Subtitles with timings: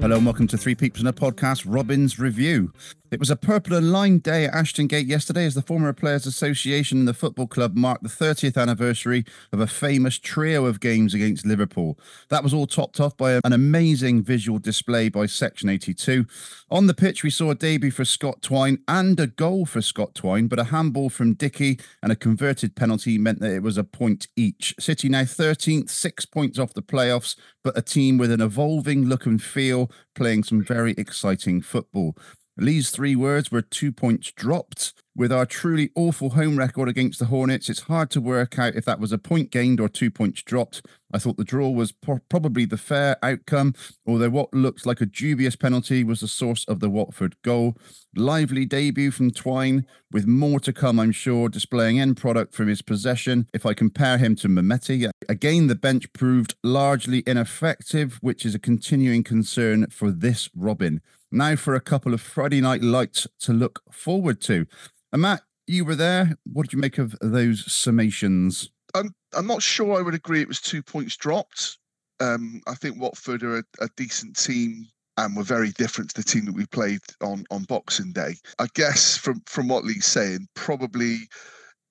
[0.00, 2.72] Hello and welcome to Three Peeps in a Podcast, Robin's Review.
[3.10, 6.26] It was a purple and line day at Ashton Gate yesterday as the former Players
[6.26, 11.12] Association and the football club marked the 30th anniversary of a famous trio of games
[11.12, 11.98] against Liverpool.
[12.28, 16.24] That was all topped off by an amazing visual display by Section 82.
[16.70, 20.14] On the pitch, we saw a debut for Scott Twine and a goal for Scott
[20.14, 23.84] Twine, but a handball from Dickie and a converted penalty meant that it was a
[23.84, 24.72] point each.
[24.78, 29.26] City now 13th, six points off the playoffs, but a team with an evolving look
[29.26, 32.16] and feel, playing some very exciting football.
[32.60, 34.92] Lee's three words were two points dropped.
[35.16, 38.84] With our truly awful home record against the Hornets, it's hard to work out if
[38.84, 40.86] that was a point gained or two points dropped.
[41.12, 43.74] I thought the draw was pro- probably the fair outcome,
[44.06, 47.76] although what looked like a dubious penalty was the source of the Watford goal.
[48.14, 52.82] Lively debut from Twine, with more to come, I'm sure, displaying end product from his
[52.82, 53.48] possession.
[53.54, 58.58] If I compare him to Mehmeti, again, the bench proved largely ineffective, which is a
[58.58, 61.00] continuing concern for this Robin.
[61.32, 64.66] Now for a couple of Friday night lights to look forward to.
[65.12, 66.36] And Matt, you were there.
[66.44, 68.68] What did you make of those summations?
[68.94, 71.78] I'm I'm not sure I would agree it was two points dropped.
[72.18, 76.28] Um, I think Watford are a, a decent team and were very different to the
[76.28, 78.34] team that we played on on Boxing Day.
[78.58, 81.28] I guess from from what Lee's saying, probably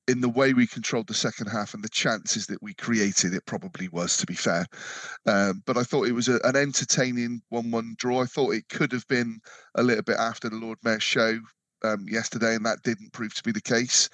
[0.09, 3.45] in the way we controlled the second half and the chances that we created, it
[3.45, 4.65] probably was, to be fair.
[5.27, 8.23] Um, but I thought it was a, an entertaining 1 1 draw.
[8.23, 9.39] I thought it could have been
[9.75, 11.39] a little bit after the Lord Mayor show
[11.83, 14.09] um, yesterday, and that didn't prove to be the case.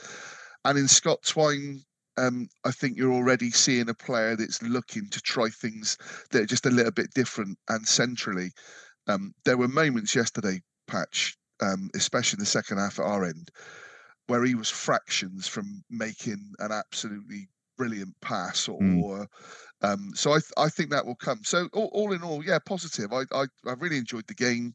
[0.65, 1.81] And in Scott Twine,
[2.17, 5.97] um, I think you're already seeing a player that's looking to try things
[6.31, 8.51] that are just a little bit different and centrally.
[9.07, 13.49] Um, there were moments yesterday, Patch, um, especially in the second half at our end,
[14.27, 17.47] where he was fractions from making an absolutely
[17.77, 19.27] brilliant pass or, mm.
[19.81, 22.59] um, so I, th- I think that will come so all, all, in all yeah
[22.65, 24.73] positive I, I, I really enjoyed the game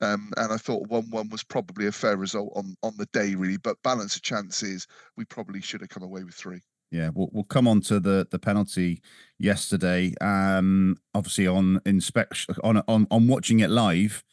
[0.00, 3.34] um, and I thought one one was probably a fair result on on the day
[3.34, 4.86] really but balance of chances
[5.16, 8.26] we probably should have come away with three yeah, we'll, we'll come on to the,
[8.30, 9.02] the penalty
[9.38, 10.14] yesterday.
[10.20, 14.24] Um, obviously on inspection on on on watching it live,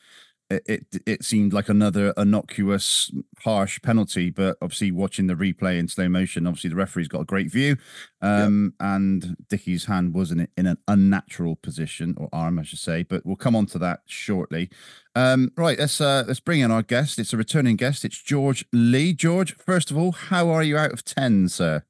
[0.50, 3.12] it, it, it seemed like another innocuous,
[3.44, 4.30] harsh penalty.
[4.30, 7.78] But obviously, watching the replay in slow motion, obviously the referee's got a great view,
[8.22, 8.88] um, yep.
[8.88, 13.04] and Dickie's hand was in in an unnatural position or arm, I should say.
[13.04, 14.70] But we'll come on to that shortly.
[15.16, 17.18] Um, right, let's uh, let's bring in our guest.
[17.18, 18.06] It's a returning guest.
[18.06, 19.14] It's George Lee.
[19.14, 21.84] George, first of all, how are you out of ten, sir?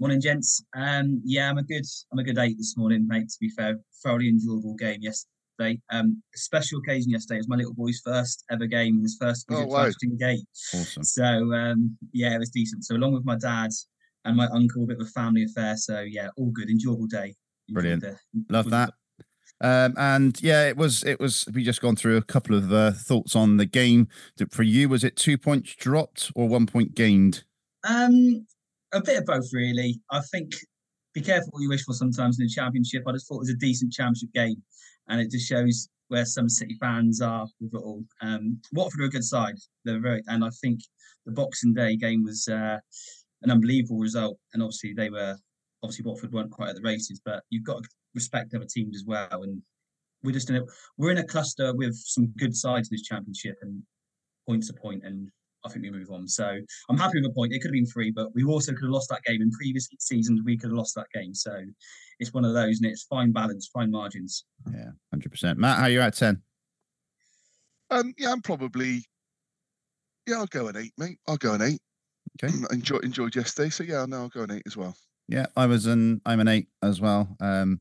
[0.00, 0.62] Morning, gents.
[0.76, 3.28] Um, yeah, I'm a good I'm a good eight this morning, mate.
[3.28, 5.80] To be fair, thoroughly enjoyable game yesterday yesterday.
[5.90, 7.36] Um, special occasion yesterday.
[7.36, 9.82] It was my little boy's first ever game, his first visit oh, wow.
[9.82, 10.46] to Ashton Gate.
[10.74, 11.04] Awesome.
[11.04, 12.84] So um, yeah, it was decent.
[12.84, 13.70] So along with my dad
[14.24, 15.76] and my uncle, a bit of a family affair.
[15.76, 17.34] So yeah, all good, enjoyable day.
[17.68, 18.02] Brilliant.
[18.02, 18.16] The,
[18.48, 18.92] Love that.
[19.60, 21.02] Um, and yeah, it was.
[21.04, 21.46] It was.
[21.52, 24.08] We just gone through a couple of uh, thoughts on the game.
[24.50, 27.44] For you, was it two points dropped or one point gained?
[27.82, 28.46] Um,
[28.92, 30.00] a bit of both, really.
[30.10, 30.52] I think
[31.12, 33.02] be careful what you wish for sometimes in the championship.
[33.06, 34.62] I just thought it was a decent championship game
[35.08, 38.02] and it just shows where some City fans are with it all.
[38.22, 39.56] Um, Watford are a good side.
[39.84, 40.80] They're very, and I think
[41.26, 42.78] the Boxing Day game was uh,
[43.42, 44.38] an unbelievable result.
[44.54, 45.36] And obviously they were,
[45.82, 49.04] obviously Watford weren't quite at the races, but you've got to respect other teams as
[49.06, 49.42] well.
[49.42, 49.62] And
[50.22, 50.62] we're just in a,
[50.96, 53.82] we're in a cluster with some good sides in this championship and
[54.48, 55.30] point to point, and
[55.64, 56.26] I think we move on.
[56.26, 56.58] So
[56.88, 57.52] I'm happy with a point.
[57.52, 59.88] It could have been three, but we also could have lost that game in previous
[60.00, 60.40] seasons.
[60.44, 61.34] We could have lost that game.
[61.34, 61.52] So
[62.18, 64.44] it's one of those, and it's fine balance, fine margins.
[64.72, 65.58] Yeah, hundred percent.
[65.58, 66.42] Matt, how are you at ten?
[67.90, 69.04] Um, yeah, I'm probably.
[70.26, 71.18] Yeah, I'll go an eight, mate.
[71.26, 71.80] I'll go an eight.
[72.42, 72.54] Okay.
[72.70, 74.94] Enjoy, enjoyed yesterday, so yeah, no, I'll go an eight as well.
[75.28, 77.36] Yeah, I was an I'm an eight as well.
[77.40, 77.80] Um,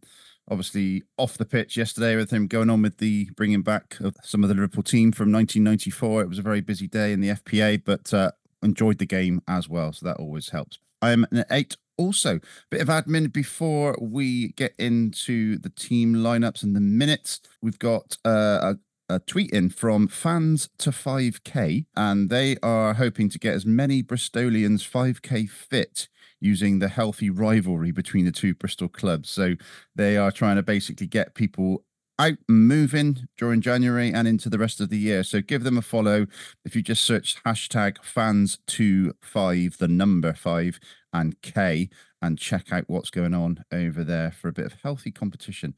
[0.50, 4.44] obviously off the pitch yesterday with him going on with the bringing back of some
[4.44, 6.22] of the Liverpool team from 1994.
[6.22, 8.31] It was a very busy day in the FPA, but uh,
[8.63, 10.80] enjoyed the game as well, so that always helps.
[11.01, 11.78] I am an eight.
[11.98, 12.40] Also,
[12.70, 17.42] bit of admin before we get into the team lineups and the minutes.
[17.62, 18.76] We've got uh,
[19.10, 23.66] a, a tweet in from fans to 5K, and they are hoping to get as
[23.66, 26.08] many Bristolians 5K fit
[26.40, 29.30] using the healthy rivalry between the two Bristol clubs.
[29.30, 29.56] So
[29.96, 31.84] they are trying to basically get people
[32.19, 35.24] out moving during January and into the rest of the year.
[35.24, 36.28] So give them a follow.
[36.66, 40.80] If you just search hashtag fans two five, the number five
[41.14, 41.90] and K,
[42.22, 45.75] and check out what's going on over there for a bit of healthy competition.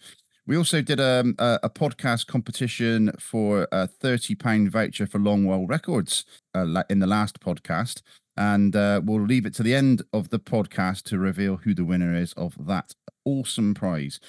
[0.47, 5.69] We also did um, a, a podcast competition for a thirty pound voucher for Longwell
[5.69, 6.25] Records
[6.55, 8.01] uh, in the last podcast,
[8.35, 11.85] and uh, we'll leave it to the end of the podcast to reveal who the
[11.85, 12.93] winner is of that
[13.25, 14.19] awesome prize.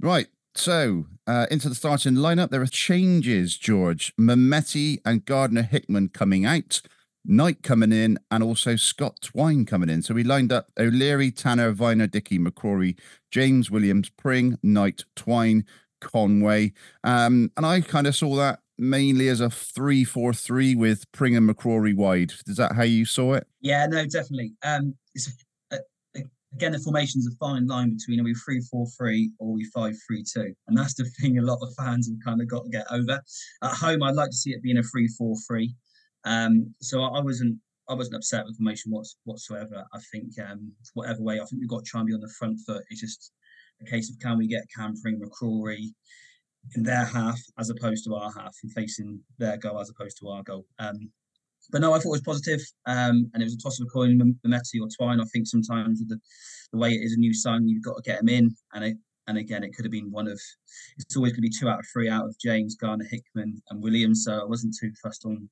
[0.00, 0.26] Right.
[0.54, 4.12] So, uh, into the starting lineup, there are changes, George.
[4.16, 6.80] Mehmeti and Gardner Hickman coming out,
[7.24, 10.02] Knight coming in, and also Scott Twine coming in.
[10.02, 12.98] So, we lined up O'Leary, Tanner, Vyner, Dickie, McCrorie,
[13.30, 15.64] James Williams, Pring, Knight, Twine,
[16.00, 16.72] Conway.
[17.04, 21.36] Um, and I kind of saw that mainly as a 3 4 3 with Pring
[21.36, 22.32] and McCrorie wide.
[22.46, 23.46] Is that how you saw it?
[23.60, 24.54] Yeah, no, definitely.
[24.64, 25.30] Um, it's
[26.54, 29.64] again the formation's a fine line between are we three four three or are we
[29.74, 32.64] five three two, and that's the thing a lot of fans have kind of got
[32.64, 33.20] to get over.
[33.62, 35.74] At home, I'd like to see it being a three four three.
[36.24, 37.58] Um, so I, I wasn't
[37.88, 38.92] I wasn't upset with formation
[39.24, 39.84] whatsoever.
[39.92, 42.32] I think um, whatever way, I think we've got to try and be on the
[42.38, 42.84] front foot.
[42.88, 43.32] It's just
[43.80, 45.92] a case of can we get Campering, McCrorie
[46.76, 50.28] in their half as opposed to our half and facing their goal as opposed to
[50.28, 50.66] our goal.
[50.78, 51.10] Um,
[51.70, 53.90] but no, I thought it was positive, um, and it was a toss of a
[53.90, 55.20] coin, Mehmeti or Twine.
[55.20, 56.20] I think sometimes with the,
[56.72, 58.96] the way it is a new sign, you've got to get them in, and it,
[59.26, 60.40] and again, it could have been one of.
[60.98, 63.82] It's always going to be two out of three out of James, Garner, Hickman, and
[63.82, 64.24] Williams.
[64.24, 65.48] So I wasn't too fussed on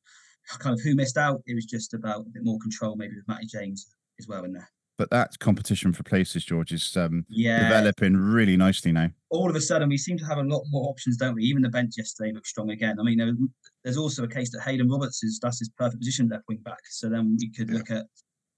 [0.58, 1.43] kind of who missed out.
[1.46, 4.52] It was just about a bit more control, maybe with Matty James as well in
[4.52, 4.69] there.
[4.99, 9.11] But that competition for places, George, is um, Yeah, developing really nicely now.
[9.31, 11.45] all of a sudden we seem to have a lot more options, don't we?
[11.45, 12.99] Even the bench yesterday looked strong again.
[12.99, 13.49] I mean,
[13.85, 16.81] there's also a case that Haydon Roberts is that's his perfect position left wing back.
[16.91, 17.77] So then we could Yeah.
[17.77, 18.06] look at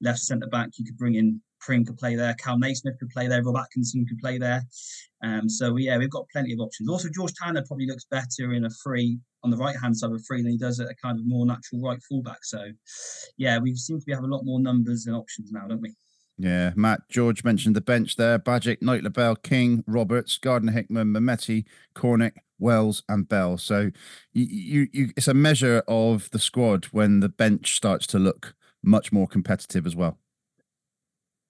[0.01, 0.71] left centre back.
[0.79, 4.07] You could bring in Pring could play there, Kal Naismith could play there, Rob Atkinson
[4.07, 4.63] could play there.
[5.23, 6.89] Um, so yeah, we've got plenty of options.
[6.89, 10.17] Also, George Tanner probably looks better in a free on the right hand side of
[10.17, 12.43] a free than he does at a kind of more natural right fullback.
[12.45, 12.65] So
[13.37, 15.95] yeah, we seem to be have a lot more numbers and options now, don't we?
[16.41, 21.67] Yeah, Matt George mentioned the bench there: Bajic, Knight, LaBelle, King, Roberts, Gardner Hickman, Mehmeti,
[21.95, 23.59] Cornick, Wells, and Bell.
[23.59, 23.91] So
[24.33, 28.55] you, you, you, it's a measure of the squad when the bench starts to look
[28.83, 30.19] much more competitive as well.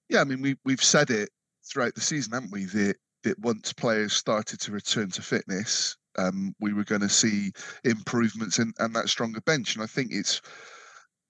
[0.09, 1.29] Yeah, I mean we we've said it
[1.65, 2.65] throughout the season, haven't we?
[2.65, 7.53] That that once players started to return to fitness, um, we were going to see
[7.85, 9.77] improvements in and that stronger bench.
[9.77, 10.41] And I think it's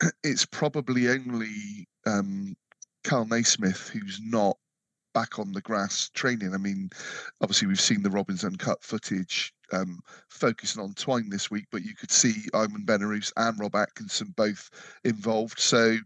[0.25, 2.57] it's probably only um,
[3.05, 4.57] Kal Naismith who's not
[5.13, 6.55] back on the grass training.
[6.55, 6.91] I mean,
[7.41, 11.95] obviously we've seen the Robinson Cup footage um, focusing on Twine this week, but you
[11.95, 14.71] could see Ayman Benarous and Rob Atkinson both
[15.05, 15.59] involved.
[15.59, 15.97] So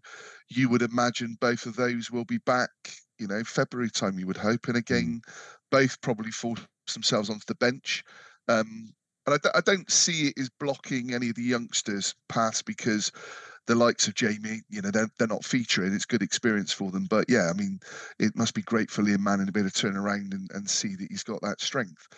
[0.49, 2.71] you would imagine both of those will be back,
[3.19, 4.69] you know, February time, you would hope.
[4.69, 5.23] And again,
[5.71, 6.61] both probably force
[6.93, 8.05] themselves onto the bench.
[8.49, 8.93] Um,
[9.27, 13.11] and I, d- I don't see it as blocking any of the youngsters paths because
[13.67, 15.95] the likes of Jamie, you know, they're, they're not featuring.
[15.95, 17.07] It's good experience for them.
[17.09, 17.81] But yeah, I mean,
[18.19, 20.69] it must be great for Liam Manning to be able to turn around and, and
[20.69, 22.09] see that he's got that strength.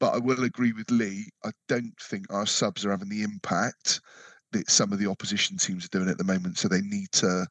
[0.00, 1.28] But I will agree with Lee.
[1.44, 4.00] I don't think our subs are having the impact
[4.52, 6.58] that some of the opposition teams are doing at the moment.
[6.58, 7.46] So they need to,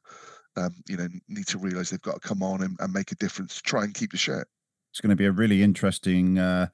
[0.56, 3.16] um, you know, need to realise they've got to come on and, and make a
[3.16, 4.48] difference to try and keep the shirt.
[4.90, 6.68] It's going to be a really interesting uh,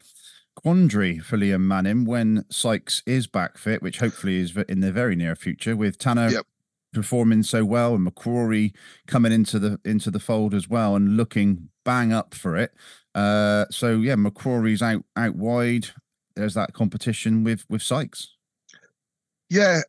[0.55, 5.17] quandary for Liam Manning when Sykes is back fit, which hopefully is in the very
[5.17, 6.47] near future, with Tanner Yep.
[6.93, 8.75] Performing so well and McCrorie
[9.07, 12.73] coming into the into the fold as well and looking bang up for it.
[13.15, 15.87] Uh, so yeah, McCrorie's out out wide.
[16.35, 18.35] There's that competition with with Sykes.
[19.49, 19.83] Yeah,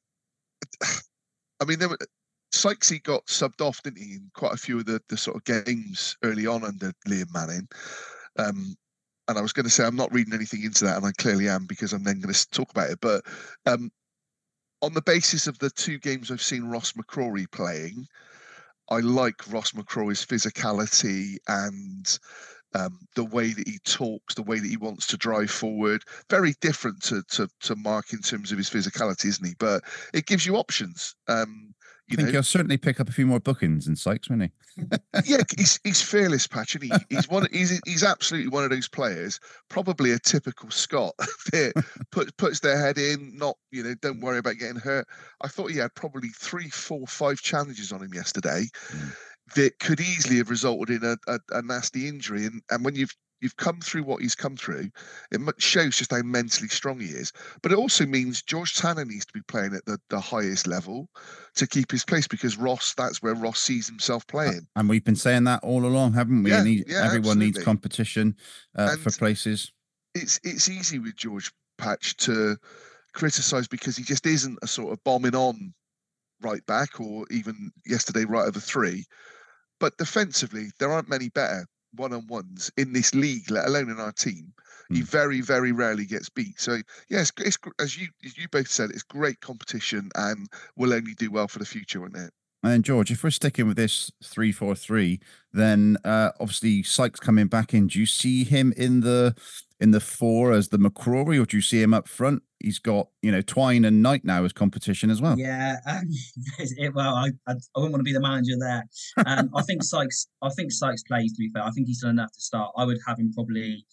[1.62, 1.98] I mean, there were,
[2.54, 5.44] Sykesy got subbed off, didn't he, in quite a few of the, the sort of
[5.44, 7.68] games early on under Liam Manning.
[8.38, 8.76] Um,
[9.28, 11.48] and I was going to say I'm not reading anything into that, and I clearly
[11.48, 13.00] am because I'm then going to talk about it.
[13.00, 13.24] But
[13.66, 13.92] um,
[14.82, 18.08] on the basis of the two games I've seen Ross McCrorie playing,
[18.90, 22.20] I like Ross McCrorie's physicality and
[22.74, 26.04] um, the way that he talks, the way that he wants to drive forward.
[26.30, 29.56] Very different to, to to Mark in terms of his physicality, isn't he?
[29.60, 29.84] But
[30.14, 31.16] it gives you options.
[31.28, 31.74] Um,
[32.12, 34.52] I think know, he'll certainly pick up a few more bookings in Sykes, won't he?
[35.26, 37.48] Yeah, he's he's fearless, Patch, and he, he's one.
[37.52, 41.14] He's he's absolutely one of those players, probably a typical Scot
[41.52, 41.74] that
[42.12, 45.08] puts puts their head in, not you know, don't worry about getting hurt.
[45.42, 49.14] I thought he had probably three, four, five challenges on him yesterday Mm.
[49.56, 52.46] that could easily have resulted in a, a, a nasty injury.
[52.46, 54.90] And and when you've you've come through what he's come through,
[55.32, 57.34] it shows just how mentally strong he is.
[57.62, 61.10] But it also means George Tanner needs to be playing at the, the highest level
[61.56, 64.68] to keep his place because Ross, that's where Ross sees himself playing.
[64.76, 66.52] And we've been saying that all along, haven't we?
[66.52, 68.36] Yeah, he, yeah, everyone needs competition
[68.76, 69.72] uh, for places.
[70.14, 72.58] it's it's easy with George patch to
[73.14, 75.74] criticise because he just isn't a sort of bombing on
[76.42, 79.06] right back or even yesterday right over three.
[79.80, 84.00] But defensively, there aren't many better one on ones in this league, let alone in
[84.00, 84.54] our team.
[84.92, 85.06] He Mm.
[85.06, 86.60] very, very rarely gets beat.
[86.60, 87.32] So yes,
[87.80, 91.60] as you as you both said, it's great competition and will only do well for
[91.60, 92.34] the future, won't it?
[92.64, 95.20] And George, if we're sticking with this three four three,
[95.52, 97.88] then uh, obviously Sykes coming back in.
[97.88, 99.36] Do you see him in the
[99.80, 102.44] in the four as the McCrorie, or do you see him up front?
[102.60, 105.40] He's got you know Twine and Knight now as competition as well.
[105.40, 106.04] Yeah, um,
[106.60, 108.88] it, well, I, I I wouldn't want to be the manager there.
[109.26, 110.28] Um, I think Sykes.
[110.44, 111.34] I think Sykes plays.
[111.34, 112.72] To be fair, I think he's done enough to start.
[112.78, 113.88] I would have him probably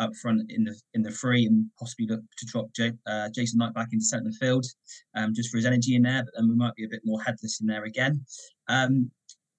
[0.00, 3.58] up front in the in the free and possibly look to drop J, uh, Jason
[3.58, 4.66] Knight back into centre field,
[5.14, 6.24] um, just for his energy in there.
[6.24, 8.24] But then we might be a bit more headless in there again.
[8.68, 9.10] Um,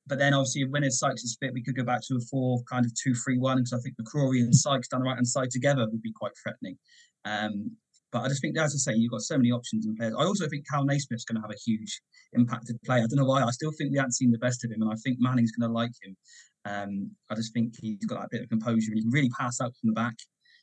[0.07, 2.61] but then obviously when if Sykes is fit, we could go back to a four
[2.69, 5.27] kind of two three one because I think McCrorie and Sykes down the right hand
[5.27, 6.77] side together would be quite threatening.
[7.23, 7.77] Um,
[8.11, 10.13] but I just think, as I say, you've got so many options in players.
[10.17, 12.01] I also think Kal Naismith's going to have a huge
[12.33, 12.97] impacted play.
[12.97, 13.41] I don't know why.
[13.41, 15.69] I still think we haven't seen the best of him, and I think Manning's going
[15.69, 16.17] to like him.
[16.65, 19.59] Um, I just think he's got that bit of composure and he can really pass
[19.61, 20.15] out from the back.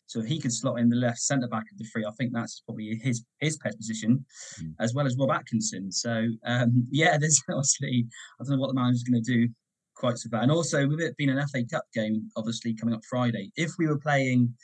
[0.07, 2.33] So if he can slot in the left centre back of the three, I think
[2.33, 4.25] that's probably his his best position,
[4.61, 4.75] Mm.
[4.81, 5.93] as well as Rob Atkinson.
[5.93, 8.07] So um, yeah, there's obviously
[8.41, 9.49] I don't know what the manager's going to do
[9.95, 10.45] quite so bad.
[10.45, 13.87] And also with it being an FA Cup game, obviously coming up Friday, if we
[13.89, 14.55] were playing,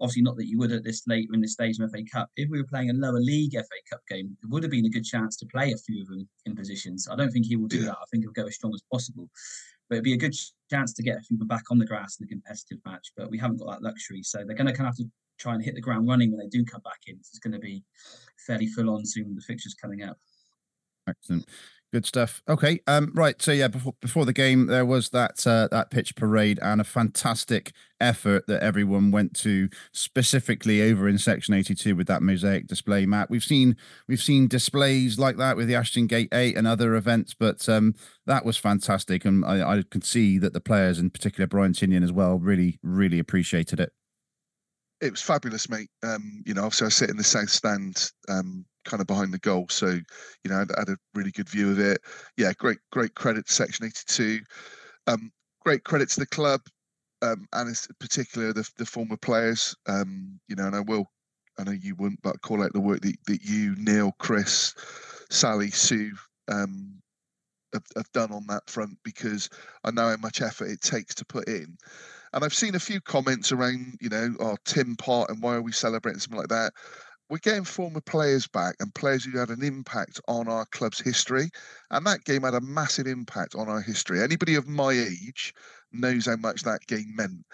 [0.00, 2.48] obviously not that you would at this late in the stage of FA Cup, if
[2.48, 5.04] we were playing a lower league FA Cup game, it would have been a good
[5.04, 7.08] chance to play a few of them in positions.
[7.10, 7.96] I don't think he will do that.
[8.00, 9.28] I think he'll go as strong as possible.
[9.88, 10.34] But it'd be a good
[10.70, 13.12] chance to get people back on the grass in a competitive match.
[13.16, 14.22] But we haven't got that luxury.
[14.22, 16.40] So they're going to kind of have to try and hit the ground running when
[16.40, 17.16] they do come back in.
[17.16, 17.84] It's going to be
[18.46, 20.18] fairly full on soon, the fixtures coming up.
[21.08, 21.46] Excellent.
[21.90, 22.42] Good stuff.
[22.46, 22.80] Okay.
[22.86, 23.40] Um, right.
[23.40, 26.84] So yeah, before before the game, there was that uh, that pitch parade and a
[26.84, 33.06] fantastic effort that everyone went to specifically over in section 82 with that mosaic display
[33.06, 33.30] Matt.
[33.30, 33.74] We've seen
[34.06, 37.94] we've seen displays like that with the Ashton Gate 8 and other events, but um,
[38.26, 39.24] that was fantastic.
[39.24, 42.78] And I, I could see that the players, in particular Brian Tinnion as well, really,
[42.82, 43.92] really appreciated it.
[45.00, 45.88] it was fabulous, mate.
[46.02, 49.38] Um, you know, obviously I sit in the south stand, um, kind of behind the
[49.38, 52.00] goal, so you know, I had, a really good view of it.
[52.36, 54.40] Yeah, great, great credit to Section 82.
[55.06, 55.30] Um,
[55.64, 56.60] great credit to the club,
[57.22, 59.74] um, and in particular the the former players.
[59.86, 61.06] Um, you know, and I will,
[61.58, 64.74] I know you wouldn't, but call out the work that, that you, Neil, Chris,
[65.30, 66.12] Sally, Sue,
[66.48, 67.00] um,
[67.72, 69.48] have, have done on that front because
[69.84, 71.76] I know how much effort it takes to put in.
[72.32, 75.62] And I've seen a few comments around, you know, oh, Tim Pot and why are
[75.62, 76.72] we celebrating something like that?
[77.30, 81.50] We're getting former players back and players who had an impact on our club's history.
[81.90, 84.22] And that game had a massive impact on our history.
[84.22, 85.52] Anybody of my age
[85.92, 87.44] knows how much that game meant.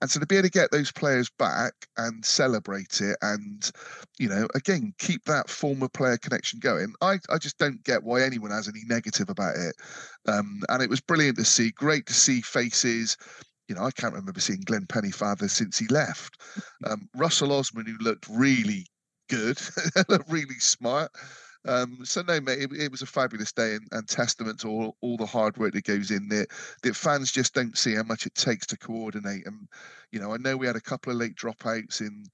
[0.00, 3.70] And so to be able to get those players back and celebrate it and,
[4.18, 8.22] you know, again, keep that former player connection going, I, I just don't get why
[8.22, 9.74] anyone has any negative about it.
[10.26, 13.16] Um, and it was brilliant to see, great to see faces
[13.68, 16.40] you know, I can't remember seeing Glenn Pennyfather since he left.
[16.84, 18.86] Um, Russell Osman, who looked really
[19.34, 19.60] good,
[20.28, 21.10] really smart.
[21.66, 24.96] Um, so no, mate, it, it was a fabulous day and, and testament to all,
[25.00, 26.46] all the hard work that goes in there.
[26.82, 29.46] That fans just don't see how much it takes to coordinate.
[29.46, 29.68] And
[30.12, 32.24] you know, I know we had a couple of late dropouts in.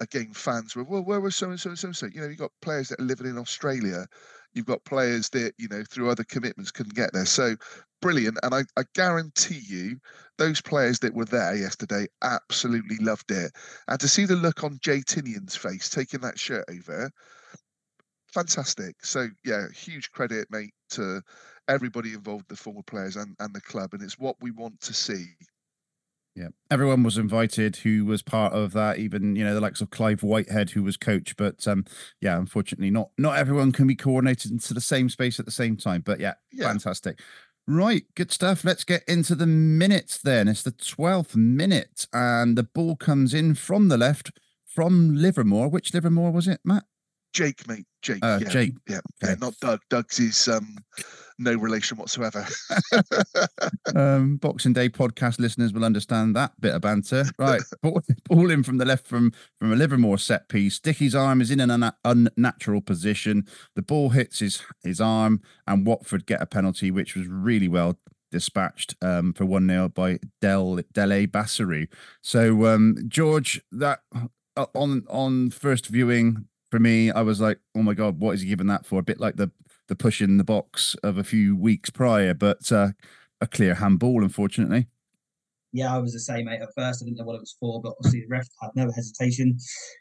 [0.00, 2.06] Again, fans were well, where was so and so and so and so?
[2.12, 4.06] You know, you've got players that are living in Australia.
[4.54, 7.26] You've got players that you know through other commitments couldn't get there.
[7.26, 7.56] So
[8.00, 9.98] brilliant, and I, I guarantee you,
[10.38, 13.52] those players that were there yesterday absolutely loved it.
[13.88, 17.10] And to see the look on Jay Tinnion's face taking that shirt over,
[18.32, 18.96] fantastic.
[19.04, 21.22] So yeah, huge credit, mate, to
[21.68, 24.94] everybody involved, the former players and, and the club, and it's what we want to
[24.94, 25.26] see.
[26.36, 28.98] Yeah, everyone was invited who was part of that.
[28.98, 31.36] Even you know the likes of Clive Whitehead, who was coach.
[31.36, 31.84] But um,
[32.20, 35.76] yeah, unfortunately, not not everyone can be coordinated into the same space at the same
[35.76, 36.02] time.
[36.04, 36.68] But yeah, Yeah.
[36.68, 37.20] fantastic.
[37.66, 38.62] Right, good stuff.
[38.64, 40.48] Let's get into the minutes then.
[40.48, 44.32] It's the twelfth minute, and the ball comes in from the left
[44.66, 45.68] from Livermore.
[45.68, 46.84] Which Livermore was it, Matt?
[47.32, 48.22] Jake, mate, Jake.
[48.22, 48.74] Uh, yeah, Jake.
[48.88, 49.80] Yeah, yeah, not Doug.
[49.88, 50.76] Doug's is um,
[51.38, 52.46] no relation whatsoever.
[53.94, 57.24] um, Boxing Day podcast listeners will understand that bit of banter.
[57.38, 60.78] Right, ball, ball in from the left from from a Livermore set piece.
[60.78, 63.46] Dickie's arm is in an unna- unnatural position.
[63.74, 67.98] The ball hits his his arm, and Watford get a penalty, which was really well
[68.30, 71.86] dispatched um, for one 0 by Del Dele Bashiru.
[72.20, 74.00] So um, George, that
[74.56, 78.42] uh, on on first viewing for me, I was like, oh my god, what is
[78.42, 78.98] he giving that for?
[78.98, 79.50] A bit like the
[79.88, 82.88] the push in the box of a few weeks prior, but uh,
[83.40, 84.88] a clear handball, unfortunately.
[85.72, 86.60] yeah, I was the same, mate.
[86.62, 88.90] At first, I didn't know what it was for, but obviously the ref had no
[88.94, 89.58] hesitation.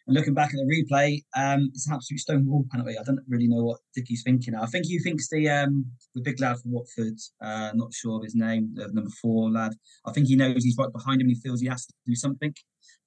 [0.08, 2.96] And looking back at the replay, um, it's an absolute stone wall penalty.
[2.98, 4.54] I don't really know what Dickie's thinking.
[4.56, 8.24] I think he thinks the um, the big lad from Watford, uh, not sure of
[8.24, 9.74] his name, the number four lad.
[10.06, 11.28] I think he knows he's right behind him.
[11.28, 12.54] He feels he has to do something.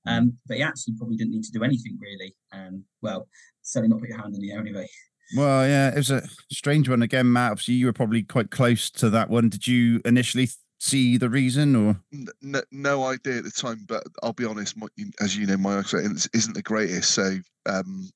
[0.08, 2.34] Um, but he actually probably didn't need to do anything really.
[2.52, 3.28] Um, well,
[3.62, 4.88] certainly not put your hand in the air anyway.
[5.34, 7.52] Well, yeah, it was a strange one again, Matt.
[7.52, 9.48] Obviously, you were probably quite close to that one.
[9.48, 12.00] Did you initially see the reason, or
[12.42, 14.86] no, no idea at the time, but I'll be honest, my,
[15.20, 17.10] as you know, my eyesight isn't the greatest.
[17.10, 18.08] So um,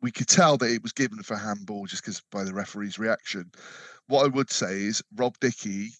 [0.00, 3.50] we could tell that it was given for handball just because by the referee's reaction.
[4.08, 5.90] What I would say is Rob Dickie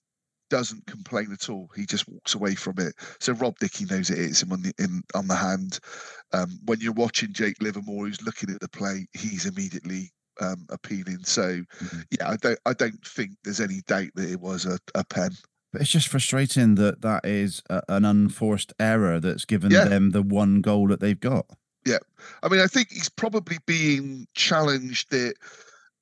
[0.49, 1.69] doesn't complain at all.
[1.75, 2.95] He just walks away from it.
[3.19, 5.81] So Rob Dickie knows it is him on the in on the hand.
[6.33, 11.25] Um, when you're watching Jake Livermore, who's looking at the play, he's immediately um, appealing.
[11.25, 12.00] So mm-hmm.
[12.11, 15.31] yeah, I don't I don't think there's any doubt that it was a, a pen.
[15.73, 19.85] But it's just frustrating that that is a, an unforced error that's given yeah.
[19.85, 21.47] them the one goal that they've got.
[21.85, 21.99] Yeah,
[22.43, 25.35] I mean, I think he's probably being challenged that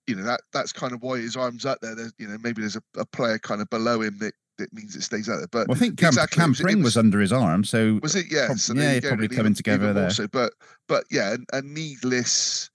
[0.07, 1.95] you know that that's kind of why his arms up there.
[1.95, 4.95] There's you know maybe there's a, a player kind of below him that that means
[4.97, 5.49] it stays out there.
[5.51, 8.27] But well, I think Cam, exactly, Cam was, was, under his arm, so was it?
[8.31, 10.05] Yeah, so yeah, probably coming together there.
[10.05, 10.53] Also, but
[10.89, 12.71] but yeah, a, a needless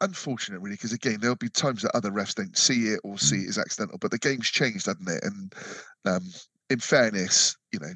[0.00, 3.36] unfortunate, really, because again, there'll be times that other refs don't see it or see
[3.36, 3.98] it as accidental.
[3.98, 5.24] But the game's changed, hasn't it?
[5.24, 5.54] And
[6.04, 6.22] um,
[6.70, 7.92] in fairness, you know,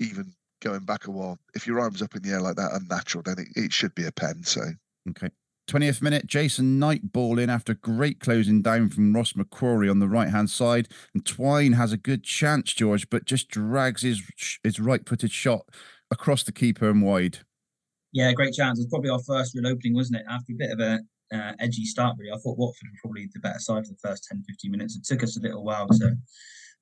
[0.00, 3.22] even going back a while, if your arm's up in the air like that, unnatural,
[3.22, 4.42] then it, it should be a pen.
[4.42, 4.62] So
[5.10, 5.30] okay.
[5.68, 10.08] 20th minute, Jason Knight ball in after great closing down from Ross McCrorie on the
[10.08, 10.88] right hand side.
[11.14, 14.22] And Twine has a good chance, George, but just drags his
[14.62, 15.66] his right footed shot
[16.10, 17.38] across the keeper and wide.
[18.12, 18.78] Yeah, great chance.
[18.78, 20.26] It was probably our first real opening, wasn't it?
[20.30, 21.00] After a bit of a
[21.34, 22.32] uh, edgy start, really.
[22.32, 24.96] I thought Watford were probably the better side for the first 10, 15 minutes.
[24.96, 26.16] It took us a little while to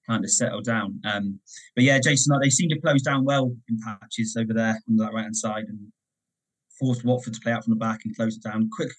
[0.08, 1.00] kind of settle down.
[1.04, 1.40] Um,
[1.74, 5.12] but yeah, Jason, they seem to close down well in patches over there on that
[5.12, 5.78] right hand side and
[6.78, 8.68] forced Watford to play out from the back and close it down.
[8.74, 8.90] Quick,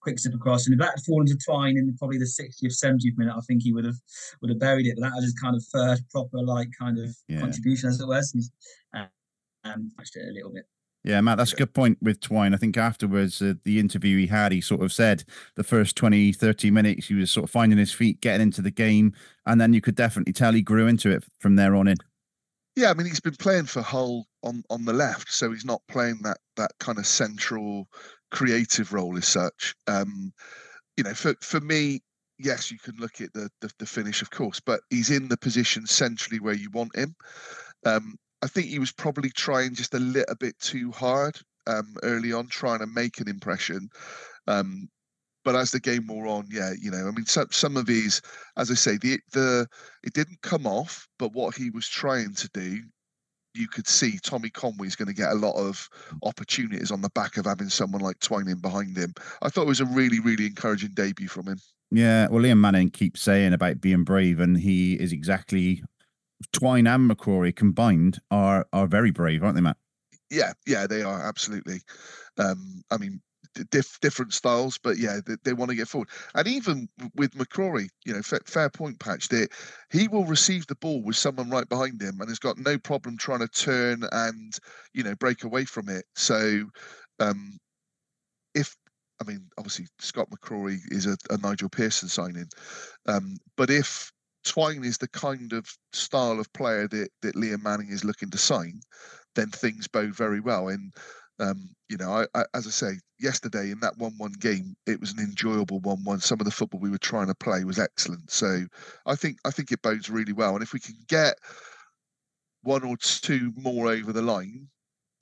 [0.00, 0.66] quick zip across.
[0.66, 3.62] And if that had fallen to Twine in probably the 60th, 70th minute, I think
[3.62, 3.96] he would have
[4.40, 4.94] would have buried it.
[4.96, 7.40] But that was his kind of first proper like kind of yeah.
[7.40, 8.30] contribution as it was.
[8.32, 8.50] He's
[8.96, 9.06] uh,
[9.64, 10.64] um, touched it a little bit.
[11.06, 12.52] Yeah, Matt, that's a good point with Twine.
[12.52, 15.22] I think afterwards, uh, the interview he had, he sort of said
[15.54, 18.72] the first 20, 30 minutes, he was sort of finding his feet, getting into the
[18.72, 19.14] game.
[19.46, 21.98] And then you could definitely tell he grew into it from there on in.
[22.74, 25.80] Yeah, I mean, he's been playing for Hull on, on the left, so he's not
[25.86, 27.86] playing that that kind of central
[28.32, 29.76] creative role as such.
[29.86, 30.32] Um,
[30.96, 32.00] you know, for, for me,
[32.40, 35.36] yes, you can look at the, the, the finish, of course, but he's in the
[35.36, 37.14] position centrally where you want him.
[37.84, 42.32] Um, I think he was probably trying just a little bit too hard um, early
[42.32, 43.88] on, trying to make an impression.
[44.46, 44.88] Um,
[45.44, 48.20] but as the game wore on, yeah, you know, I mean, some some of his,
[48.56, 49.68] as I say, the the
[50.02, 52.80] it didn't come off, but what he was trying to do,
[53.54, 55.88] you could see Tommy Conway's going to get a lot of
[56.24, 59.14] opportunities on the back of having someone like Twining behind him.
[59.40, 61.58] I thought it was a really, really encouraging debut from him.
[61.92, 65.82] Yeah, well, Liam Manning keeps saying about being brave, and he is exactly
[66.52, 69.76] Twine and McCrorie combined are are very brave, aren't they, Matt?
[70.30, 71.80] Yeah, yeah, they are absolutely.
[72.38, 73.22] Um, I mean,
[73.70, 76.08] diff, different styles, but yeah, they, they, want to get forward.
[76.34, 79.28] And even with McCrorie, you know, fair, fair point, patch.
[79.28, 79.48] That
[79.90, 83.16] he will receive the ball with someone right behind him, and has got no problem
[83.16, 84.52] trying to turn and
[84.94, 86.04] you know break away from it.
[86.14, 86.64] So,
[87.20, 87.58] um,
[88.54, 88.76] if
[89.20, 92.48] I mean, obviously Scott McCrorie is a, a Nigel Pearson signing,
[93.06, 94.12] um, but if
[94.46, 98.38] Twine is the kind of style of player that, that Liam Manning is looking to
[98.38, 98.80] sign,
[99.34, 100.68] then things bode very well.
[100.68, 100.92] And
[101.38, 105.12] um, you know, I, I, as I say, yesterday in that one-one game, it was
[105.12, 106.20] an enjoyable one-one.
[106.20, 108.30] Some of the football we were trying to play was excellent.
[108.30, 108.64] So
[109.04, 110.54] I think I think it bodes really well.
[110.54, 111.36] And if we can get
[112.62, 114.68] one or two more over the line,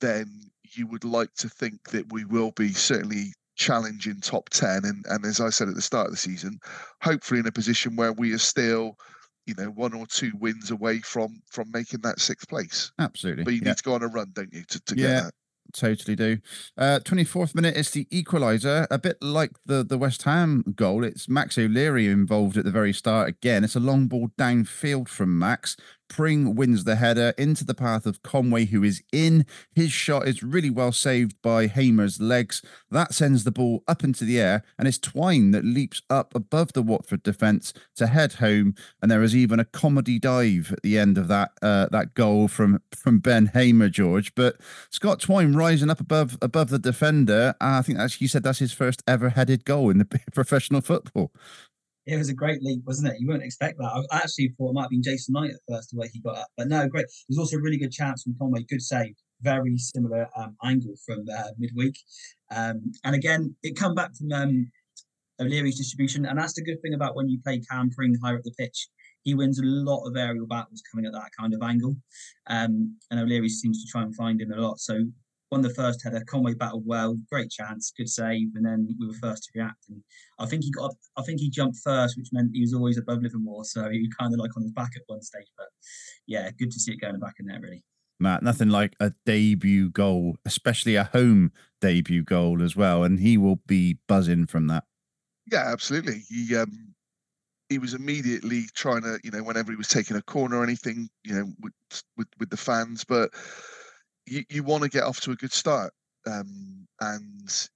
[0.01, 0.41] then
[0.75, 5.23] you would like to think that we will be certainly challenging top 10 and, and
[5.23, 6.59] as i said at the start of the season
[7.01, 8.97] hopefully in a position where we are still
[9.45, 12.91] you know one or two wins away from from making that sixth place.
[12.99, 13.69] Absolutely, but you yeah.
[13.69, 15.07] need to go on a run, don't you, to, to yeah.
[15.07, 15.33] get that?
[15.73, 16.37] Totally do.
[16.77, 18.87] Uh, 24th minute is the equaliser.
[18.89, 22.93] A bit like the, the West Ham goal, it's Max O'Leary involved at the very
[22.93, 23.63] start again.
[23.63, 25.75] It's a long ball downfield from Max.
[26.15, 29.45] Pring wins the header into the path of Conway, who is in.
[29.73, 32.61] His shot is really well saved by Hamer's legs.
[32.89, 36.71] That sends the ball up into the air, and it's Twine that leaps up above
[36.71, 38.75] the Watford defence to head home.
[39.01, 42.47] And there is even a comedy dive at the end of that uh, that goal
[42.47, 44.33] from from Ben Hamer, George.
[44.35, 44.55] But
[44.89, 47.55] Scott Twine rising up above above the defender.
[47.59, 51.33] I think that's you said that's his first ever headed goal in the professional football.
[52.05, 53.19] It was a great leap, wasn't it?
[53.19, 54.07] You wouldn't expect that.
[54.11, 56.37] I actually thought it might have been Jason Knight at first, the way he got
[56.37, 56.47] up.
[56.55, 57.05] But no, great.
[57.27, 58.63] There's also a really good chance from Conway.
[58.69, 59.15] Good save.
[59.41, 61.97] Very similar um, angle from uh, midweek.
[62.55, 64.71] Um, and again, it come back from um,
[65.39, 66.25] O'Leary's distribution.
[66.25, 68.87] And that's the good thing about when you play Cam Pring higher up the pitch.
[69.23, 71.95] He wins a lot of aerial battles coming at that kind of angle.
[72.47, 74.79] Um, and O'Leary seems to try and find him a lot.
[74.79, 74.99] So
[75.55, 76.21] won the first header.
[76.27, 79.85] Conway battled well, great chance, good save, and then we were first to react.
[79.87, 80.01] And
[80.37, 83.21] I think he got, I think he jumped first, which meant he was always above
[83.21, 85.47] Livermore, so he was kind of like on his back at one stage.
[85.57, 85.67] But
[86.27, 87.83] yeah, good to see it going back in there, really.
[88.19, 93.37] Matt, nothing like a debut goal, especially a home debut goal as well, and he
[93.37, 94.83] will be buzzing from that.
[95.49, 96.23] Yeah, absolutely.
[96.27, 96.93] He um
[97.69, 101.09] he was immediately trying to, you know, whenever he was taking a corner or anything,
[101.23, 101.73] you know, with
[102.17, 103.31] with, with the fans, but
[104.25, 105.93] you, you want to get off to a good start.
[106.27, 107.69] Um, and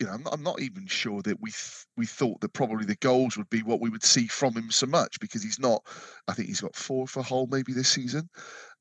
[0.00, 2.84] you know, I'm not, I'm not even sure that we th- we thought that probably
[2.84, 5.82] the goals would be what we would see from him so much because he's not.
[6.28, 8.28] I think he's got four for Hull maybe this season.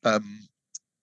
[0.03, 0.47] Um,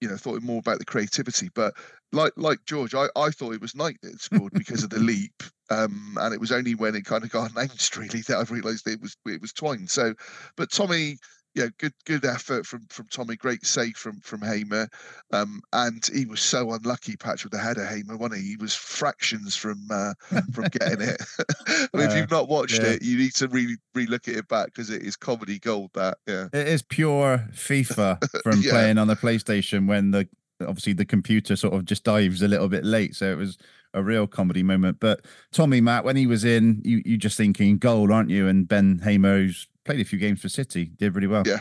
[0.01, 1.75] you know, thought more about the creativity, but
[2.13, 5.43] like like George, I, I thought it was Knight that scored because of the leap,
[5.71, 8.87] um, and it was only when it kind of got announced really that I realised
[8.87, 9.89] it was it was Twine.
[9.89, 10.15] So,
[10.57, 11.19] but Tommy,
[11.55, 13.37] yeah, good good effort from from Tommy.
[13.37, 14.89] Great save from from Hamer,
[15.33, 17.85] um, and he was so unlucky, Patch, with the header.
[17.87, 18.49] Hamer, wasn't he?
[18.51, 20.15] He was fractions from uh,
[20.53, 21.23] from getting it.
[21.69, 22.91] I mean, if Uh, you've not watched yeah.
[22.91, 25.91] it, you need to really re-look at it back because it is comedy gold.
[25.95, 28.71] That yeah, It is pure FIFA from Yeah.
[28.73, 30.29] playing on the PlayStation when the
[30.61, 33.15] obviously the computer sort of just dives a little bit late.
[33.15, 33.59] So it was
[33.93, 34.99] a real comedy moment.
[35.01, 38.49] But Tommy Matt, when he was in, you you just thinking goal, aren't you?
[38.49, 41.45] And Ben Hamer, who's played a few games for City, did really well.
[41.47, 41.61] Yeah.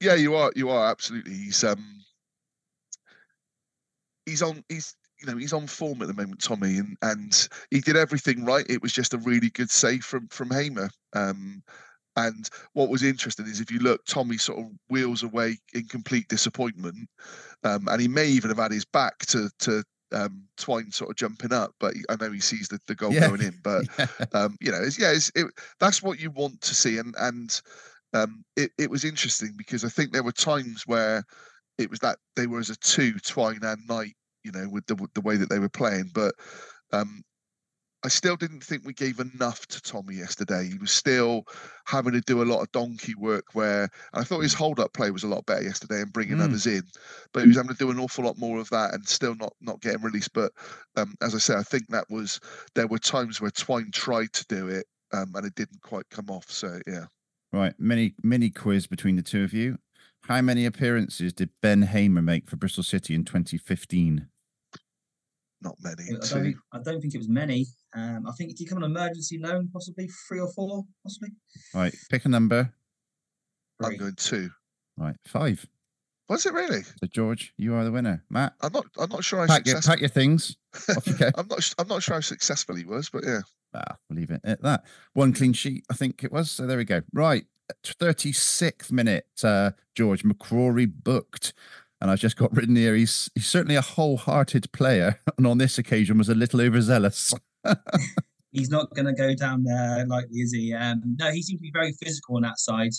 [0.00, 1.34] yeah, you are you are absolutely.
[1.34, 2.02] He's um
[4.26, 7.80] he's on he's you know he's on form at the moment, Tommy, and and he
[7.80, 8.66] did everything right.
[8.68, 10.90] It was just a really good save from from Hamer.
[11.14, 11.62] Um,
[12.16, 16.28] and what was interesting is if you look, Tommy sort of wheels away in complete
[16.28, 17.08] disappointment,
[17.64, 21.16] um, and he may even have had his back to to um, Twine sort of
[21.16, 23.28] jumping up, but I know he sees the, the goal Yeah.
[23.28, 23.58] going in.
[23.62, 23.84] But
[24.32, 25.46] um, you know, it's, yeah, it's, it,
[25.80, 27.60] that's what you want to see, and and
[28.14, 31.24] um, it it was interesting because I think there were times where
[31.78, 34.94] it was that they were as a two, Twine and Knight, you know, with the
[34.96, 36.34] with the way that they were playing, but
[36.92, 37.22] um,
[38.04, 40.68] I still didn't think we gave enough to Tommy yesterday.
[40.68, 41.44] He was still
[41.84, 45.10] having to do a lot of donkey work where I thought his hold up play
[45.12, 46.44] was a lot better yesterday and bringing Mm.
[46.44, 46.82] others in,
[47.32, 49.52] but he was having to do an awful lot more of that and still not
[49.60, 50.32] not getting released.
[50.32, 50.52] But
[50.96, 52.40] um, as I say, I think that was
[52.74, 56.28] there were times where Twine tried to do it um, and it didn't quite come
[56.28, 56.50] off.
[56.50, 57.06] So yeah,
[57.52, 59.78] Right, mini mini quiz between the two of you.
[60.22, 64.28] How many appearances did Ben Hamer make for Bristol City in 2015?
[65.62, 66.04] Not many.
[66.08, 66.42] I don't, Two.
[66.42, 67.66] think, I don't think it was many.
[67.94, 71.30] Um, I think did he come on emergency loan, possibly three or four, possibly.
[71.74, 72.72] Right, pick a number.
[73.82, 73.96] I'm Three.
[73.98, 74.50] going two.
[74.96, 75.66] Right, five.
[76.28, 76.82] Was it really?
[76.82, 78.24] So George, you are the winner.
[78.30, 78.86] Matt, I'm not.
[78.98, 79.40] I'm not sure.
[79.40, 80.56] I pack your pack your things.
[80.96, 81.14] off you.
[81.36, 81.58] I'm not.
[81.58, 83.40] s- I'm not sure how successful he was, but yeah.
[83.74, 84.84] Ah, we'll leave it at that.
[85.14, 86.50] One clean sheet, I think it was.
[86.50, 87.02] So there we go.
[87.12, 87.44] Right.
[87.86, 91.54] 36th minute, uh, George McCrorie booked.
[92.02, 95.20] And I've just got written here, he's, he's certainly a wholehearted player.
[95.38, 97.32] And on this occasion was a little overzealous.
[98.52, 100.72] He's not going to go down there likely, is he?
[100.74, 102.92] Um, no, he seemed to be very physical on that side.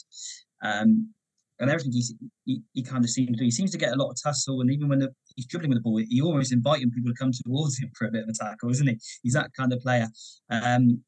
[0.61, 1.13] Um,
[1.59, 2.03] and everything he,
[2.45, 3.45] he, he kind of seems to do.
[3.45, 5.77] He seems to get a lot of tussle, and even when the, he's dribbling with
[5.77, 8.33] the ball, he almost inviting people to come towards him for a bit of a
[8.33, 8.97] tackle, isn't he?
[9.21, 10.07] He's that kind of player.
[10.49, 11.01] Um,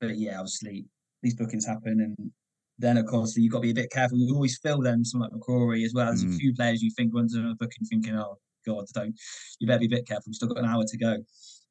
[0.00, 0.84] but yeah, obviously
[1.22, 2.30] these bookings happen, and
[2.78, 4.18] then of course you've got to be a bit careful.
[4.18, 6.06] You always feel them, someone like McCrorie as well.
[6.06, 6.34] There's Mm.
[6.34, 9.14] a few players you think runs on a booking, thinking, "Oh God, don't."
[9.60, 10.24] You better be a bit careful.
[10.28, 11.16] We've still got an hour to go.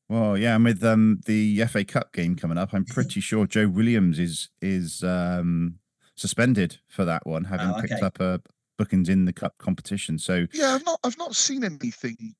[0.07, 3.67] Well, yeah, and with um the FA Cup game coming up, I'm pretty sure Joe
[3.67, 5.79] Williams is is um
[6.15, 8.41] suspended for that one, having Oh, picked up a
[8.77, 10.17] bookings in the cup competition.
[10.19, 10.99] So Yeah, I've not.
[11.03, 12.35] I've not seen anything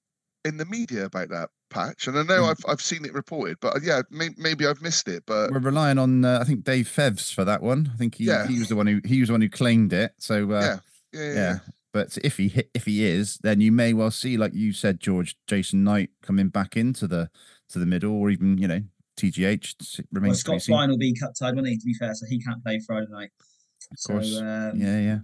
[0.46, 2.50] in the media about that patch, and I know Mm.
[2.52, 5.24] I've I've seen it reported, but uh, yeah, may, maybe I've missed it.
[5.26, 7.90] But we're relying on uh, I think Dave Fevs for that one.
[7.94, 8.48] I think he Yeah.
[8.48, 10.14] he was the one who he was the one who claimed it.
[10.20, 10.78] So uh, yeah,
[11.12, 11.34] yeah, yeah, yeah.
[11.34, 11.58] yeah.
[11.94, 15.36] But if he if he is, then you may well see, like you said, George,
[15.48, 17.30] Jason Knight coming back into the
[17.70, 18.82] to the middle, or even you know
[19.18, 20.76] TGH s- Well, remains to Scott seen.
[20.76, 21.78] Fine will be cut tied, won't he?
[21.78, 23.32] To be fair, so he can't play Friday night.
[23.96, 24.38] so course.
[24.38, 25.20] um, Yeah, yeah.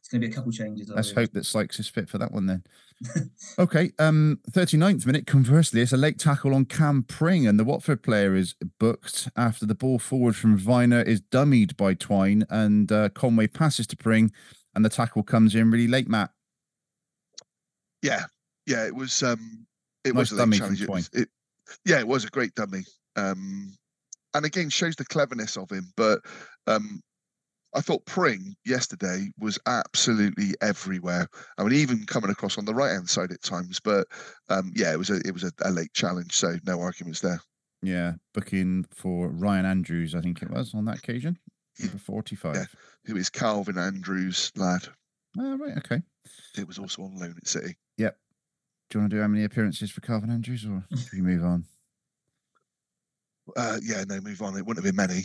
[0.00, 0.90] It's going to be a couple changes.
[0.90, 1.28] I Let's believe.
[1.28, 2.64] hope that Sykes is fit for that one then.
[3.58, 5.26] okay, um, 39th minute.
[5.26, 9.66] Conversely, it's a late tackle on Cam Pring, and the Watford player is booked after
[9.66, 14.32] the ball forward from Vyner is dummied by Twine, and uh, Conway passes to Pring,
[14.74, 16.08] and the tackle comes in really late.
[16.08, 16.30] Matt,
[18.02, 18.24] yeah,
[18.66, 18.86] yeah.
[18.86, 19.22] It was.
[19.22, 19.66] Um,
[20.04, 20.82] it Nice was a dummy late from challenge.
[20.82, 21.28] It was, it,
[21.84, 22.84] yeah, it was a great dummy.
[23.16, 23.76] Um,
[24.34, 25.92] and again, shows the cleverness of him.
[25.96, 26.20] But
[26.66, 27.02] Um,
[27.74, 31.28] I thought Pring yesterday was absolutely everywhere.
[31.56, 33.78] I mean, even coming across on the right hand side at times.
[33.80, 34.06] But
[34.48, 37.40] um, yeah, it was a it was a, a late challenge, so no arguments there.
[37.82, 41.38] Yeah, booking for Ryan Andrews, I think it was on that occasion.
[41.78, 42.76] Number 45.
[43.06, 44.86] Who is Calvin Andrews' lad?
[45.38, 45.78] Oh, right.
[45.78, 46.02] Okay.
[46.58, 47.76] It was also on loan at City.
[47.96, 48.16] Yep.
[48.90, 51.44] Do you want to do how many appearances for Calvin Andrews or do we move
[51.44, 51.64] on?
[53.56, 54.56] Uh, yeah, no, move on.
[54.56, 55.22] It wouldn't have been many.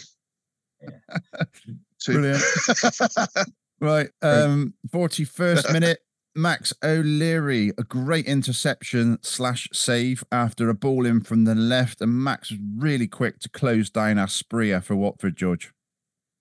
[2.05, 2.13] Two.
[2.13, 2.43] Brilliant.
[3.81, 4.09] Right.
[4.21, 5.99] Um, 41st minute.
[6.37, 12.13] Max O'Leary, a great interception slash save after a ball in from the left, and
[12.13, 15.71] Max was really quick to close down Asprilla for Watford, George.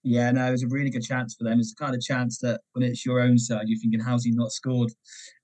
[0.02, 1.60] Yeah, no, it was a really good chance for them.
[1.60, 4.32] It's the kind of chance that when it's your own side, you're thinking, how's he
[4.32, 4.90] not scored?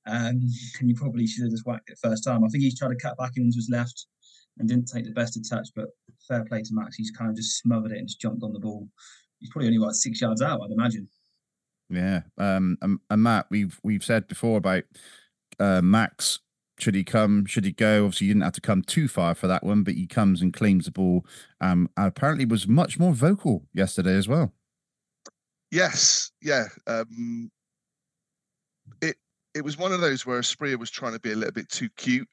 [0.08, 0.40] Um,
[0.80, 2.42] and you probably should have just whacked it first time.
[2.42, 4.06] I think he's tried to cut back into his left
[4.58, 5.86] and didn't take the best of touch, but
[6.26, 6.96] fair play to Max.
[6.96, 8.88] He's kind of just smothered it and just jumped on the ball.
[9.40, 11.08] He's probably only about six yards out, I'd imagine.
[11.88, 12.22] Yeah.
[12.38, 14.84] Um, and, and Matt, we've we've said before about
[15.58, 16.38] uh, Max.
[16.78, 17.44] Should he come?
[17.44, 18.04] Should he go?
[18.04, 20.52] Obviously, he didn't have to come too far for that one, but he comes and
[20.52, 21.26] claims the ball.
[21.60, 24.54] Um, and apparently was much more vocal yesterday as well.
[25.70, 26.64] Yes, yeah.
[26.86, 27.50] Um,
[29.02, 29.16] it
[29.54, 31.90] it was one of those where Spria was trying to be a little bit too
[31.96, 32.28] cute.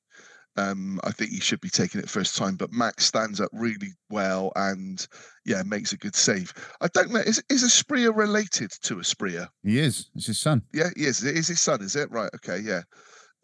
[0.58, 3.94] Um, I think he should be taking it first time, but Max stands up really
[4.10, 5.08] well and
[5.46, 6.52] yeah, makes a good save.
[6.82, 9.50] I don't know, is is Spria related to Spria?
[9.64, 10.10] He is.
[10.16, 10.64] It's his son.
[10.74, 11.24] Yeah, he is.
[11.24, 12.10] It is his son, is it?
[12.12, 12.32] Right.
[12.36, 12.60] Okay.
[12.60, 12.82] Yeah.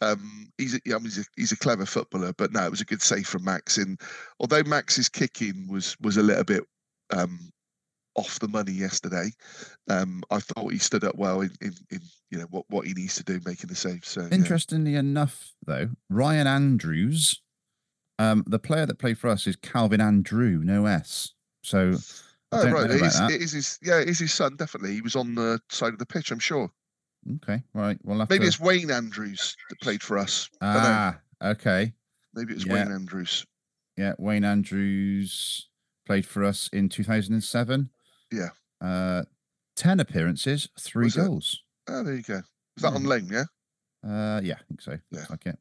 [0.01, 2.71] Um, he's a, yeah, I mean, he's a, he's a clever footballer, but no, it
[2.71, 3.77] was a good save from Max.
[3.77, 3.99] And
[4.39, 6.63] although Max's kicking was was a little bit
[7.11, 7.51] um,
[8.15, 9.29] off the money yesterday,
[9.89, 11.99] um, I thought he stood up well in, in, in
[12.29, 14.05] you know what what he needs to do, making the save.
[14.05, 14.29] So yeah.
[14.31, 17.41] Interestingly enough, though, Ryan Andrews,
[18.19, 21.33] um, the player that played for us is Calvin Andrew, no S.
[21.63, 21.95] So
[22.53, 24.93] Oh right, it is, it is his yeah, it is his son definitely.
[24.93, 26.69] He was on the side of the pitch, I'm sure.
[27.35, 27.97] Okay, right.
[28.03, 28.45] We'll Maybe to...
[28.45, 30.49] it's Wayne Andrews that played for us.
[30.61, 31.93] Ah, okay.
[32.33, 32.73] Maybe it's yeah.
[32.73, 33.45] Wayne Andrews.
[33.97, 35.69] Yeah, Wayne Andrews
[36.05, 37.89] played for us in 2007.
[38.33, 38.49] Yeah.
[38.81, 39.23] Uh,
[39.75, 41.21] 10 appearances, three Was it?
[41.21, 41.61] goals.
[41.87, 42.41] Oh, there you go.
[42.77, 43.07] Is that on Yeah.
[43.09, 43.27] loan?
[43.31, 43.43] Yeah,
[44.03, 44.91] Uh, yeah, I think so.
[45.11, 45.19] Yeah.
[45.19, 45.59] Looks like it.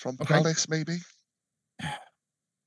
[0.00, 0.34] from Okay.
[0.34, 0.96] Palace maybe.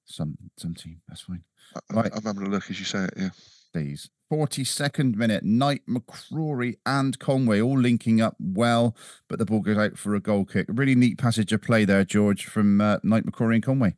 [0.06, 1.02] Some some team.
[1.08, 1.44] That's fine.
[1.76, 2.12] I- Right.
[2.16, 3.14] I'm having a look as you say it.
[3.18, 3.30] Yeah.
[3.74, 5.44] These 42nd minute.
[5.44, 8.96] Knight, McCrorie, and Conway all linking up well,
[9.28, 10.66] but the ball goes out for a goal kick.
[10.70, 13.96] Really neat passage of play there, George, from uh, Knight, McCrorie, and Conway.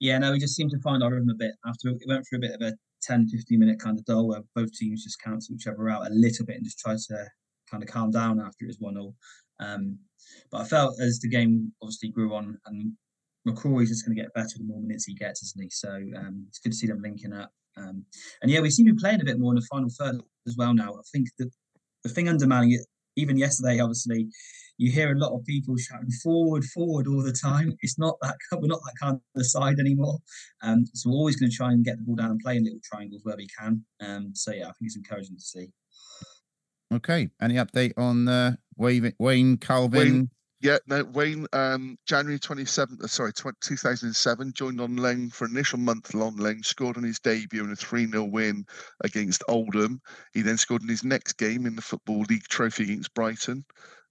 [0.00, 2.38] Yeah, no, we just seemed to find our rhythm a bit after it went through
[2.38, 5.54] a bit of a 10, 15 minute kind of dull where both teams just cancel
[5.54, 7.26] each other out a little bit and just try to
[7.70, 9.14] kind of calm down after it was 1 0.
[9.60, 9.98] Um,
[10.50, 12.92] but I felt as the game obviously grew on and
[13.46, 15.70] McCrorie's just going to get better the more minutes he gets, isn't he?
[15.70, 17.50] So um, it's good to see them linking up.
[17.76, 18.04] Um,
[18.42, 20.56] and yeah, we seem to be playing a bit more in the final third as
[20.56, 20.94] well now.
[20.94, 21.50] I think that
[22.02, 22.80] the thing undermining it,
[23.16, 24.28] even yesterday, obviously,
[24.80, 27.76] you hear a lot of people shouting forward, forward all the time.
[27.82, 30.16] It's not that we're not that kind of side anymore.
[30.62, 32.64] Um, so we're always going to try and get the ball down and play in
[32.64, 33.84] little triangles where we can.
[34.00, 35.68] Um, so yeah, I think it's encouraging to see.
[36.94, 37.28] Okay.
[37.42, 40.30] Any update on uh, Wayne, Wayne Calvin?
[40.62, 45.78] Yeah, no, Wayne, um, January 27th, uh, sorry, tw- 2007, joined on loan for initial
[45.78, 48.64] month on loan, scored on his debut in a 3 0 win
[49.04, 50.00] against Oldham.
[50.32, 53.64] He then scored in his next game in the Football League trophy against Brighton.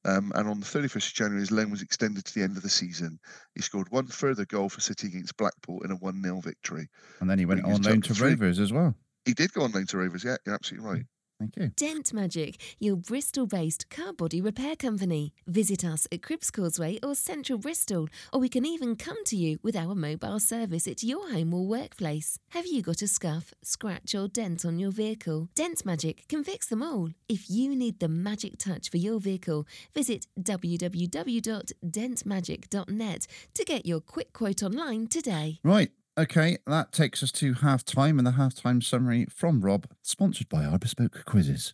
[0.06, 2.64] Um, and on the 31st of January, his loan was extended to the end of
[2.64, 3.20] the season.
[3.56, 6.88] He scored one further goal for City against Blackpool in a 1 0 victory.
[7.20, 8.30] And then he went on loan to three.
[8.30, 8.96] Rovers as well.
[9.26, 11.06] He did go on loan to Rovers, yeah, you're absolutely right.
[11.40, 11.72] Thank you.
[11.76, 15.34] Dent Magic, your Bristol based car body repair company.
[15.48, 19.58] Visit us at Cribs Causeway or Central Bristol, or we can even come to you
[19.64, 22.38] with our mobile service at your home or workplace.
[22.50, 25.48] Have you got a scuff, scratch, or dent on your vehicle?
[25.56, 27.12] Dent Magic can fix them all.
[27.30, 34.34] If you need the magic touch for your vehicle, visit www.dentmagic.net to get your quick
[34.34, 35.60] quote online today.
[35.64, 35.92] Right.
[36.20, 36.58] Okay.
[36.68, 40.66] That takes us to half time and the half time summary from Rob, sponsored by
[40.66, 41.74] our bespoke quizzes.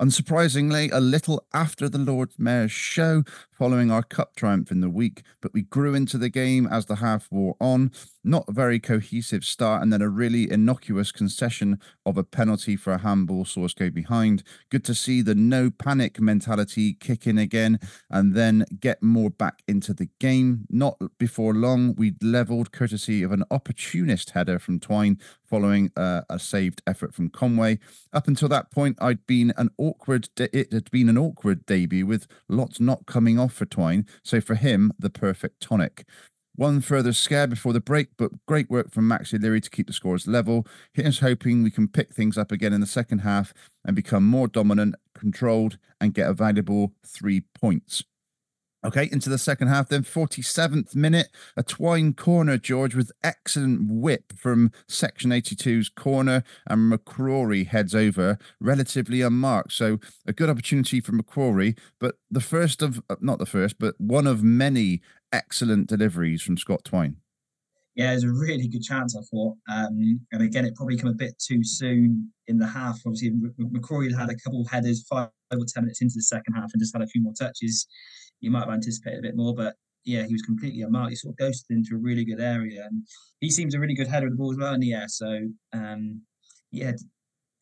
[0.00, 3.22] Unsurprisingly, a little after the Lord Mayor's show,
[3.52, 6.96] following our cup triumph in the week, but we grew into the game as the
[6.96, 7.92] half wore on.
[8.24, 12.92] Not a very cohesive start, and then a really innocuous concession of a penalty for
[12.92, 14.44] a handball Source go behind.
[14.70, 19.62] Good to see the no panic mentality kick in again and then get more back
[19.66, 20.66] into the game.
[20.70, 26.38] Not before long, we levelled courtesy of an opportunist header from Twine following uh, a
[26.38, 27.78] saved effort from Conway.
[28.12, 30.28] Up until that point, I'd been an awkward.
[30.36, 34.06] De- it had been an awkward debut with lots not coming off for Twine.
[34.22, 36.06] So for him, the perfect tonic.
[36.54, 39.92] One further scare before the break, but great work from Max O'Leary to keep the
[39.92, 40.66] scores level.
[40.92, 44.48] Here's hoping we can pick things up again in the second half and become more
[44.48, 48.04] dominant, controlled, and get a valuable three points.
[48.84, 54.32] Okay, into the second half, then 47th minute, a twine corner, George, with excellent whip
[54.36, 59.72] from section 82's corner, and McCrorie heads over relatively unmarked.
[59.72, 63.94] So, a good opportunity for McCrorie, but the first of, uh, not the first, but
[64.00, 65.00] one of many
[65.32, 67.16] excellent deliveries from Scott Twine.
[67.94, 69.56] Yeah, it was a really good chance, I thought.
[69.70, 72.98] Um, and again, it probably came a bit too soon in the half.
[73.06, 76.54] Obviously, McCrorie had had a couple of headers five or 10 minutes into the second
[76.54, 77.86] half and just had a few more touches
[78.42, 81.10] you might have anticipated a bit more, but yeah, he was completely unmarked.
[81.10, 83.06] He sort of ghosted into a really good area, and
[83.40, 85.08] he seems a really good header of the ball as well in the air.
[85.08, 86.20] So, um,
[86.70, 86.92] yeah,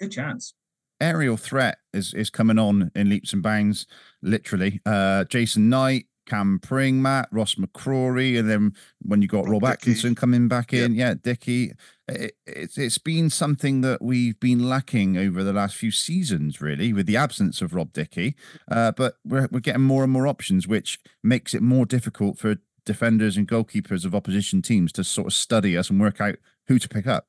[0.00, 0.54] good chance.
[1.00, 3.86] Aerial threat is is coming on in leaps and bounds,
[4.22, 4.80] literally.
[4.84, 9.72] Uh, Jason Knight, Cam Pring, Matt, Ross McCrorie, and then when you got Rob, Rob
[9.72, 10.98] Atkinson coming back in, yep.
[11.08, 11.72] yeah, Dickie.
[12.08, 16.92] It, it's it's been something that we've been lacking over the last few seasons, really,
[16.92, 18.36] with the absence of Rob Dickie.
[18.70, 22.56] Uh, but we're we're getting more and more options, which makes it more difficult for
[22.84, 26.78] defenders and goalkeepers of opposition teams to sort of study us and work out who
[26.78, 27.26] to pick up.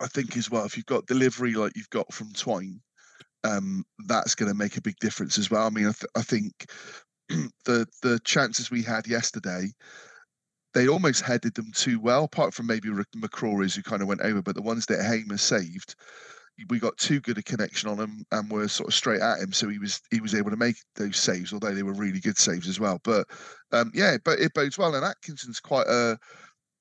[0.00, 2.80] I think as well, if you've got delivery like you've got from Twine,
[3.44, 5.66] um, that's going to make a big difference as well.
[5.66, 6.66] I mean, I, th- I think
[7.64, 9.68] the the chances we had yesterday,
[10.74, 12.24] they almost headed them too well.
[12.24, 15.94] Apart from maybe McCrorie's who kind of went over, but the ones that Hamer saved,
[16.68, 19.52] we got too good a connection on him and were sort of straight at him.
[19.52, 22.38] So he was he was able to make those saves, although they were really good
[22.38, 23.00] saves as well.
[23.04, 23.26] But
[23.72, 24.94] um, yeah, but it bodes well.
[24.94, 26.18] And Atkinson's quite a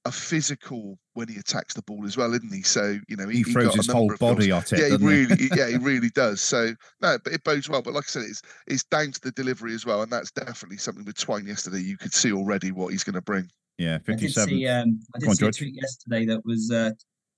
[0.06, 2.62] a physical when he attacks the ball as well, isn't he?
[2.62, 4.72] So you know he, he throws his whole body goals.
[4.72, 4.92] at it.
[4.92, 6.42] Yeah, he really, he, yeah, he really does.
[6.42, 7.82] So no, but it bodes well.
[7.82, 10.78] But like I said, it's it's down to the delivery as well, and that's definitely
[10.78, 11.80] something with Twine yesterday.
[11.80, 13.50] You could see already what he's going to bring.
[13.78, 14.50] Yeah, fifty-seven.
[14.50, 16.92] I did see, um, I did on, see a tweet yesterday that was uh,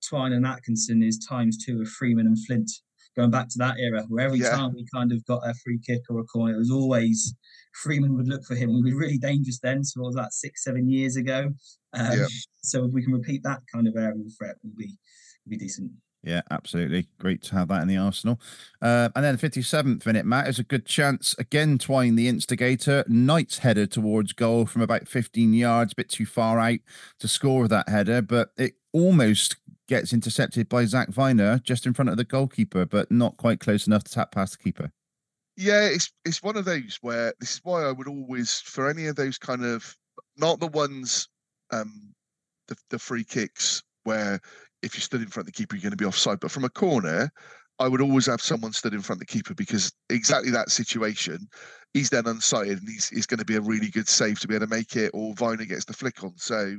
[0.08, 2.70] Twine and Atkinson is times two of Freeman and Flint.
[3.16, 4.50] Going back to that era, where every yeah.
[4.50, 7.34] time we kind of got a free kick or a corner, it was always
[7.74, 8.82] Freeman would look for him.
[8.82, 9.84] We were really dangerous then.
[9.84, 11.52] So what was that six, seven years ago?
[11.92, 12.26] Um, yeah.
[12.62, 14.96] So if we can repeat that kind of aerial threat, will be
[15.44, 15.92] will be decent.
[16.24, 17.06] Yeah, absolutely.
[17.18, 18.40] Great to have that in the arsenal.
[18.80, 21.34] Uh, and then the 57th minute, Matt, is a good chance.
[21.38, 23.04] Again, Twine, the instigator.
[23.06, 26.78] Knight's header towards goal from about 15 yards, a bit too far out
[27.18, 29.56] to score that header, but it almost
[29.88, 33.86] gets intercepted by Zak Vyner just in front of the goalkeeper, but not quite close
[33.86, 34.90] enough to tap past the keeper.
[35.56, 39.06] Yeah, it's it's one of those where this is why I would always for any
[39.06, 39.96] of those kind of
[40.36, 41.28] not the ones
[41.70, 42.12] um
[42.66, 44.40] the the free kicks where
[44.82, 46.64] if you stood in front of the keeper you're going to be offside, but from
[46.64, 47.30] a corner,
[47.78, 51.48] I would always have someone stood in front of the keeper because exactly that situation,
[51.92, 54.54] he's then unsighted and he's, he's going to be a really good save to be
[54.54, 56.34] able to make it, or Viner gets the flick on.
[56.36, 56.76] So,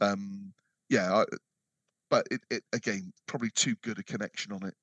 [0.00, 0.52] um,
[0.90, 1.24] yeah, I,
[2.14, 4.74] but it, it again probably too good a connection on it.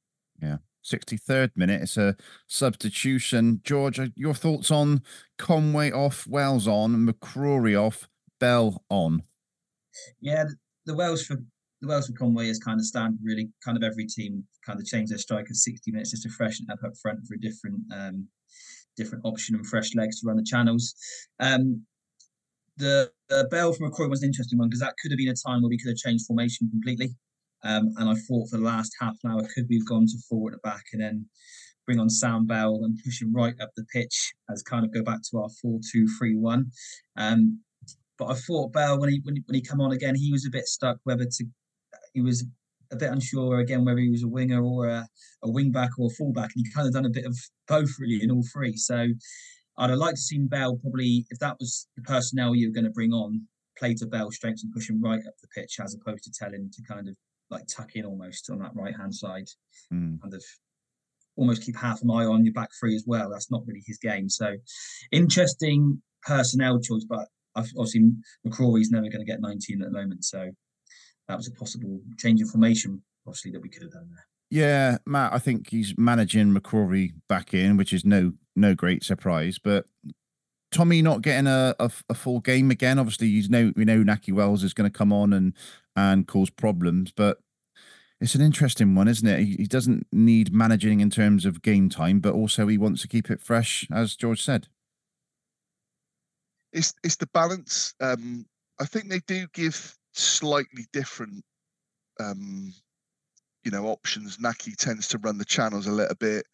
[0.42, 0.58] Yeah.
[0.84, 1.82] 63rd minute.
[1.82, 2.18] It's a
[2.48, 3.62] substitution.
[3.64, 5.04] George, uh, your thoughts on
[5.38, 9.24] Conway off, Wells on, McCrorie off, Bell on?
[10.20, 10.46] Yeah,
[10.86, 11.36] the Wells for
[11.82, 13.20] the Wells for Conway is kind of standard.
[13.24, 16.66] Really, kind of every team kind of change their striker 60 minutes just to freshen
[16.70, 18.28] up up front for a different um,
[18.98, 20.96] different option and fresh legs to run the channels.
[21.40, 21.86] Um,
[22.82, 25.62] the, Bell from McCrorie was an interesting one because that could have been a time
[25.62, 27.16] where we could have changed formation completely.
[27.64, 30.18] Um, and I thought for the last half an hour, could we have gone to
[30.28, 31.26] forward at the back and then
[31.86, 35.04] bring on Sam Bell and push him right up the pitch as kind of go
[35.04, 36.72] back to our 4 2 3 1.
[37.18, 37.60] Um,
[38.18, 40.46] but I thought Bell, when he, when he, when he come on again, he was
[40.46, 41.46] a bit stuck whether to,
[42.14, 42.46] he was
[42.92, 45.08] a bit unsure again whether he was a winger or a,
[45.44, 46.52] a wing back or a fullback.
[46.56, 48.76] And he kind of done a bit of both really in all three.
[48.76, 49.08] So
[49.78, 52.86] I'd have liked to see Bell probably, if that was the personnel you were going
[52.86, 55.96] to bring on, play to Bell strengths and push him right up the pitch as
[55.96, 57.16] opposed to tell him to kind of
[57.50, 59.48] like tuck in almost on that right hand side,
[59.94, 60.22] mm.
[60.22, 60.44] kind of
[61.36, 63.30] almost keep half an eye on your back three as well.
[63.30, 64.30] That's not really his game.
[64.30, 64.56] So
[65.12, 68.12] interesting personnel choice, but obviously
[68.46, 70.24] McCrorie's never going to get 19 at the moment.
[70.26, 70.52] So
[71.28, 74.26] that was a possible change in formation, obviously, that we could have done there.
[74.50, 79.60] Yeah, Matt, I think he's managing McCrory back in, which is no no great surprise.
[79.60, 79.86] But
[80.72, 82.98] Tommy not getting a, a, a, full game again.
[82.98, 85.54] Obviously, you know we know Nahki Wells is going to come on and
[85.96, 87.40] and cause problems, but
[88.22, 89.40] it's an interesting one, isn't it?
[89.40, 93.08] He, he doesn't need managing in terms of game time, but also he wants to
[93.08, 94.68] keep it fresh, as George said.
[96.72, 97.94] It's it's the balance.
[98.00, 98.46] Um,
[98.80, 101.44] I think they do give slightly different,
[102.20, 102.74] um,
[103.66, 104.38] you know, options.
[104.38, 106.46] Nahki tends to run the channels a little bit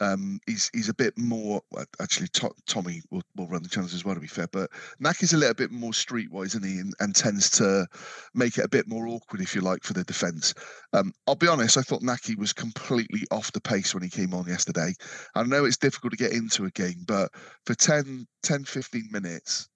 [0.00, 1.60] Um, he's he's a bit more
[2.00, 2.28] actually.
[2.28, 4.48] To, Tommy will, will run the channels as well, to be fair.
[4.48, 4.70] But
[5.02, 6.78] Nahki's a little bit more streetwise, isn't he?
[6.78, 7.86] And, and tends to
[8.34, 10.54] make it a bit more awkward, if you like, for the defence.
[10.92, 11.76] Um, I'll be honest.
[11.76, 14.94] I thought Nahki was completely off the pace when he came on yesterday.
[15.34, 17.30] I know it's difficult to get into a game, but
[17.66, 19.68] for 10, 10 15 minutes,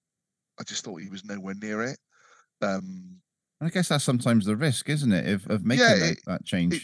[0.59, 1.99] I just thought he was nowhere near it.
[2.61, 3.17] Um,
[3.61, 6.73] I guess that's sometimes the risk, isn't it, of, of making Yeah, that, that change?
[6.75, 6.83] It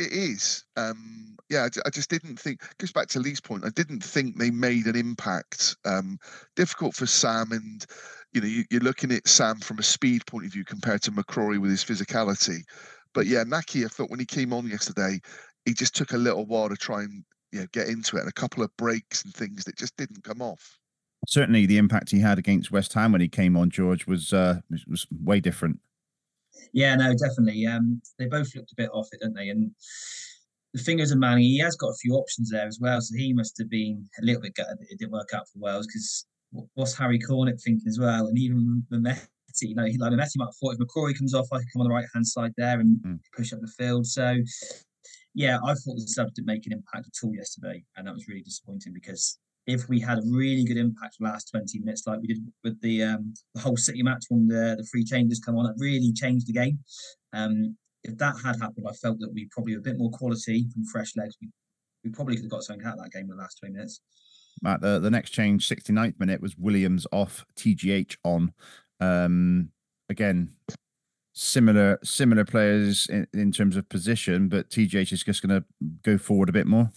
[0.00, 0.64] is.
[0.76, 2.62] Um, yeah, I, I just didn't think.
[2.78, 3.64] Goes back to Lee's point.
[3.64, 5.76] I didn't think they made an impact.
[5.84, 6.18] Um,
[6.56, 7.84] difficult for Sam, and
[8.32, 11.12] you know, you, you're looking at Sam from a speed point of view compared to
[11.12, 12.62] McCrorie with his physicality.
[13.12, 15.20] But yeah, Nahki, I thought when he came on yesterday,
[15.64, 18.28] he just took a little while to try and you know get into it, and
[18.28, 20.78] a couple of breaks and things that just didn't come off.
[21.26, 24.60] Certainly, the impact he had against West Ham when he came on, George, was uh,
[24.88, 25.80] was way different.
[26.72, 27.66] Yeah, no, definitely.
[27.66, 29.48] Um, they both looked a bit off it, didn't they?
[29.48, 29.70] And
[30.72, 33.00] the fingers of Manning, he has got a few options there as well.
[33.00, 35.58] So he must have been a little bit gutted that it didn't work out for
[35.58, 36.26] Wells because
[36.74, 38.26] what's Harry Cornick thinking as well?
[38.26, 39.26] And even Mehmeti,
[39.62, 41.82] you know, he, like Mehmeti might have thought if McCrorie comes off, I could come
[41.82, 43.20] on the right hand side there and Mm.
[43.36, 44.06] push up the field.
[44.06, 44.36] So
[45.34, 48.26] yeah, I thought the subs didn't make an impact at all yesterday, and that was
[48.28, 49.38] really disappointing because
[49.72, 52.80] if we had a really good impact the last 20 minutes like we did with
[52.80, 56.12] the um, the Hull City match when the the free changes come on, it really
[56.12, 56.78] changed the game.
[57.32, 60.84] Um, if that had happened, I felt that we probably a bit more quality from
[60.86, 61.36] fresh legs.
[61.40, 61.48] We,
[62.04, 64.00] we probably could have got something out of that game in the last 20 minutes.
[64.62, 68.52] Matt, the, the next change, 69th minute, was Williams off, TGH on.
[69.00, 69.70] Um,
[70.08, 70.54] again,
[71.32, 75.64] similar similar players in, in terms of position, but TGH is just going to
[76.02, 76.90] go forward a bit more.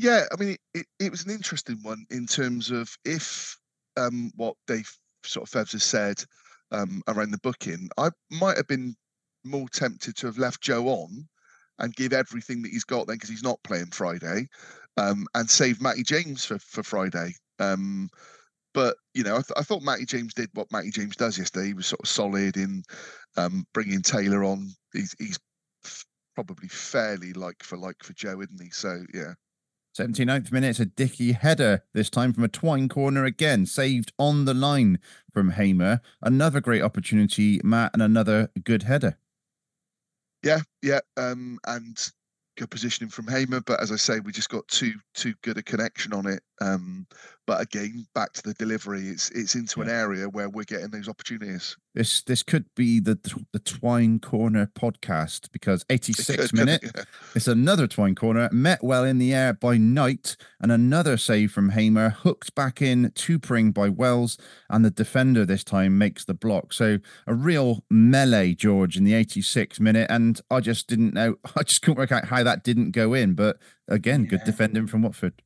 [0.00, 3.58] Yeah, I mean, it, it, was an interesting one in terms of if
[3.96, 4.88] um, what Dave
[5.24, 6.22] sort of Fevs has said
[6.70, 8.94] um, around the booking, I might have been
[9.44, 11.26] more tempted to have left Joe on
[11.80, 14.46] and give everything that he's got then because he's not playing Friday
[14.96, 17.34] um, and save Matty James for, for Friday.
[17.58, 18.08] Um,
[18.74, 21.66] but, you know, I, th- I thought Matty James did what Matty James does yesterday.
[21.66, 22.84] He was sort of solid in
[23.36, 24.70] um, bringing Taylor on.
[24.92, 25.40] He's, he's
[25.84, 26.04] f-
[26.36, 28.70] probably fairly like for like for Joe, isn't he?
[28.70, 29.32] So, yeah.
[29.98, 34.54] 79th minute, a Dickie header, this time from a twine corner again, saved on the
[34.54, 35.00] line
[35.32, 36.00] from Hamer.
[36.22, 39.18] Another great opportunity, Matt, and another good header.
[40.44, 41.98] Yeah, yeah, um, and
[42.56, 43.60] good positioning from Hamer.
[43.60, 46.42] But as I say, we just got too too good a connection on it.
[46.60, 47.06] Um,
[47.48, 51.08] but again, back to the delivery, it's it's into an area where we're getting those
[51.08, 51.78] opportunities.
[51.94, 53.18] This this could be the
[53.52, 56.92] the Twine Corner podcast because 86 could, minute, it?
[56.94, 57.04] Yeah.
[57.34, 61.70] it's another Twine Corner met well in the air by Knight and another save from
[61.70, 64.36] Hamer hooked back in to Pring by Wells
[64.68, 66.74] and the defender this time makes the block.
[66.74, 71.62] So a real melee, George, in the 86 minute, and I just didn't know, I
[71.62, 73.32] just couldn't work out how that didn't go in.
[73.32, 73.56] But
[73.88, 75.40] again, good defending from Watford.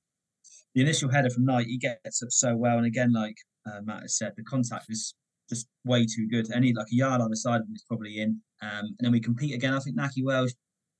[0.75, 2.79] The initial header from Knight, he gets up so well.
[2.79, 5.15] And again, like uh, Matt has said, the contact was
[5.49, 6.51] just way too good.
[6.53, 8.41] Any like a yard on the side of him is probably in.
[8.63, 9.75] Um, and then we compete again.
[9.75, 10.55] I think Nahki Wells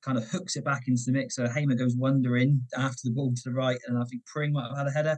[0.05, 1.37] kind of hooks it back into the mix.
[1.37, 4.69] So Hamer goes wandering after the ball to the right, and I think Pring might
[4.69, 5.17] have had a header,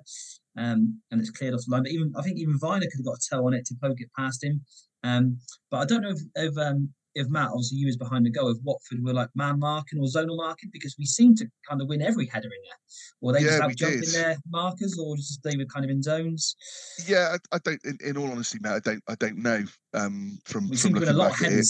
[0.57, 1.85] um, and it's cleared off the line.
[1.85, 4.01] But even I think even Vyner could have got a toe on it to poke
[4.01, 4.61] it past him.
[5.03, 5.39] Um,
[5.71, 8.49] but I don't know if, if um, if Matt, obviously you was behind the goal,
[8.51, 11.89] if Watford were like man marking or zonal marking, because we seem to kind of
[11.89, 12.79] win every header in there,
[13.21, 14.13] or they just Yeah, out we jumping did.
[14.13, 16.57] their markers, or just they were kind of in zones.
[17.07, 17.85] Yeah, I, I don't.
[17.85, 19.03] In, in all honesty, Matt, I don't.
[19.09, 19.65] I don't know.
[19.95, 21.67] Um, from We from seem to win a looking back at it,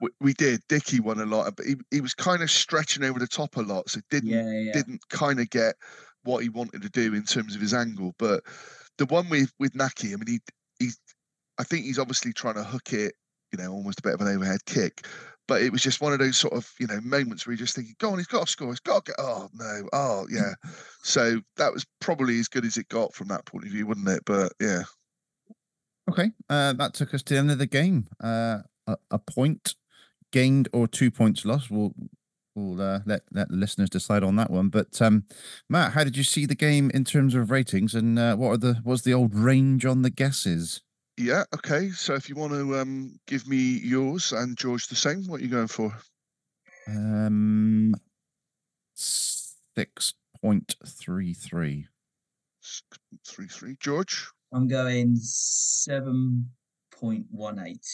[0.00, 0.60] we, we did.
[0.68, 3.60] Dickie won a lot, but he, he was kind of stretching over the top a
[3.60, 5.76] lot, so didn't Yeah, yeah, didn't kind of get
[6.24, 8.14] what he wanted to do in terms of his angle.
[8.18, 8.42] But
[8.98, 10.40] the one with with Nahki, I mean, he
[10.78, 10.98] he's
[11.58, 13.14] I think he's obviously trying to hook it,
[13.52, 15.06] you know, almost a bit of an overhead kick.
[15.48, 17.76] But it was just one of those sort of, you know, moments where you're just
[17.76, 20.54] thinking, go on, he's got to score, he's got to get, oh no, oh yeah.
[21.02, 24.08] so that was probably as good as it got from that point of view, wouldn't
[24.08, 24.22] it?
[24.24, 24.82] But yeah,
[26.08, 28.06] Okay, uh, that took us to the end of the game.
[28.22, 29.74] Uh, a, a point
[30.32, 31.70] gained or two points lost.
[31.70, 31.94] We'll
[32.54, 34.68] we'll uh, let let the listeners decide on that one.
[34.68, 35.24] But um,
[35.68, 38.56] Matt, how did you see the game in terms of ratings, and uh, what are
[38.56, 40.82] the what's the old range on the guesses?
[41.16, 41.90] Yeah, okay.
[41.90, 45.44] So if you want to um, give me yours and George the same, what are
[45.44, 45.92] you going for?
[46.88, 47.94] Um,
[48.94, 51.86] six point three three.
[52.60, 53.76] Six, three, three.
[53.80, 54.28] George.
[54.52, 56.50] I'm going seven
[56.90, 57.86] point one eight.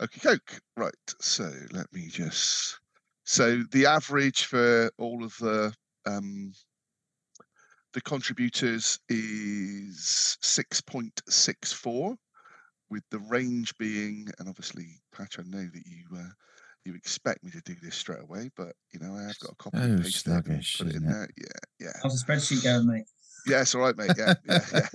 [0.00, 0.60] Okay, Coke.
[0.76, 0.94] Right.
[1.20, 2.78] So let me just.
[3.24, 5.74] So the average for all of the
[6.06, 6.52] um,
[7.94, 12.16] the contributors is six point six four,
[12.90, 16.28] with the range being, and obviously, Patch, I know that you uh,
[16.84, 19.56] you expect me to do this straight away, but you know I have got a
[19.56, 21.06] copy So and paste it and sluggish, put it in it?
[21.06, 21.28] there.
[21.36, 22.00] Yeah, yeah.
[22.02, 23.04] How's the spreadsheet going, mate?
[23.46, 24.12] Yeah, it's all right, mate.
[24.16, 24.88] Yeah, yeah, yeah.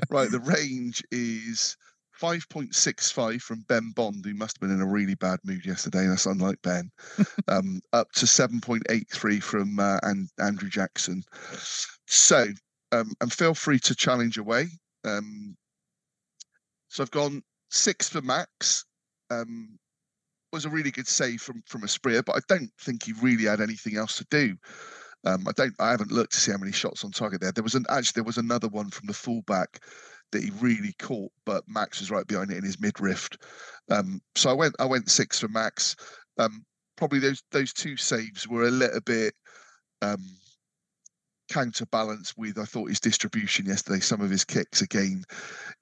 [0.10, 0.30] right.
[0.30, 1.76] The range is
[2.20, 6.06] 5.65 from Ben Bond, who must have been in a really bad mood yesterday.
[6.06, 6.90] That's unlike Ben.
[7.48, 11.22] um, up to 7.83 from uh, and Andrew Jackson.
[12.06, 12.46] So,
[12.92, 14.66] um, and feel free to challenge away.
[15.04, 15.56] Um,
[16.88, 18.84] so I've gone six for Max.
[19.30, 19.78] Um,
[20.52, 23.60] was a really good save from from Asprilla, but I don't think he really had
[23.60, 24.56] anything else to do.
[25.24, 25.74] Um, I don't.
[25.78, 27.52] I haven't looked to see how many shots on target there.
[27.52, 29.80] There was an actually there was another one from the fullback
[30.32, 33.28] that he really caught, but Max was right behind it in his midriff.
[33.90, 35.96] Um, so I went I went six for Max.
[36.38, 36.64] Um,
[36.96, 39.34] probably those those two saves were a little bit
[40.02, 40.24] um,
[41.50, 44.00] counterbalanced with I thought his distribution yesterday.
[44.00, 45.24] Some of his kicks again,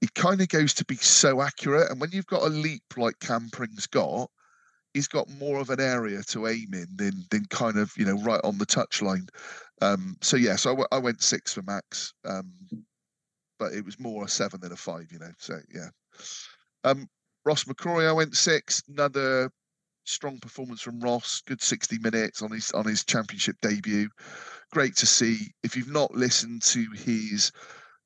[0.00, 3.18] he kind of goes to be so accurate, and when you've got a leap like
[3.20, 4.30] Cam Pring's got,
[4.94, 8.20] he's got more of an area to aim in than than kind of you know
[8.22, 9.28] right on the touchline.
[9.80, 12.52] Um, so yeah, so I, w- I went six for Max, um,
[13.58, 15.32] but it was more a seven than a five, you know.
[15.38, 15.88] So yeah,
[16.84, 17.08] um,
[17.44, 18.82] Ross McCrorie, I went six.
[18.88, 19.50] Another
[20.04, 21.42] strong performance from Ross.
[21.46, 24.08] Good sixty minutes on his on his championship debut.
[24.72, 25.52] Great to see.
[25.62, 27.52] If you've not listened to his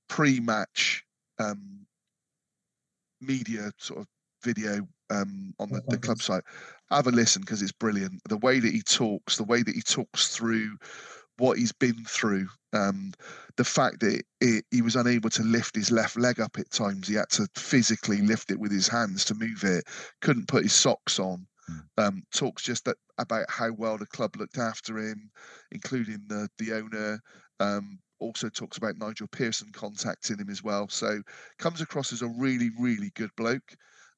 [0.09, 1.05] pre-match
[1.39, 1.87] um,
[3.21, 4.07] media sort of
[4.45, 6.43] video um, on the, the club site.
[6.91, 8.21] Have a listen because it's brilliant.
[8.29, 10.77] The way that he talks, the way that he talks through
[11.43, 13.13] what he's been through, um,
[13.57, 17.09] the fact that it, he was unable to lift his left leg up at times,
[17.09, 19.83] he had to physically lift it with his hands to move it.
[20.21, 21.45] Couldn't put his socks on.
[21.99, 25.31] Um, talks just that, about how well the club looked after him,
[25.73, 27.21] including the the owner.
[27.59, 30.89] Um, also talks about Nigel Pearson contacting him as well.
[30.89, 31.23] So
[31.59, 33.75] comes across as a really, really good bloke.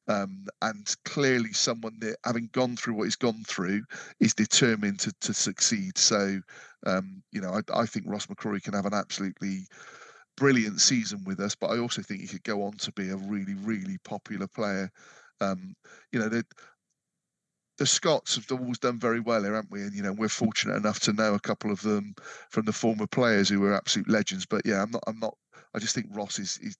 [0.06, 3.82] Um, and clearly someone that having gone through what he's gone through
[4.20, 5.96] is determined to, to succeed.
[5.96, 6.40] So,
[6.86, 9.66] um, you know, I, I think Ross McCrorie can have an absolutely
[10.36, 13.16] brilliant season with us, but I also think he could go on to be a
[13.16, 14.90] really, really popular player.
[15.40, 15.74] Um,
[16.12, 16.44] you know, the,
[17.78, 19.82] the Scots have always done very well here, haven't we?
[19.82, 22.14] And you know, we're fortunate enough to know a couple of them
[22.50, 24.46] from the former players who were absolute legends.
[24.46, 25.02] But yeah, I'm not.
[25.06, 25.36] I'm not.
[25.74, 26.58] I just think Ross is.
[26.62, 26.76] is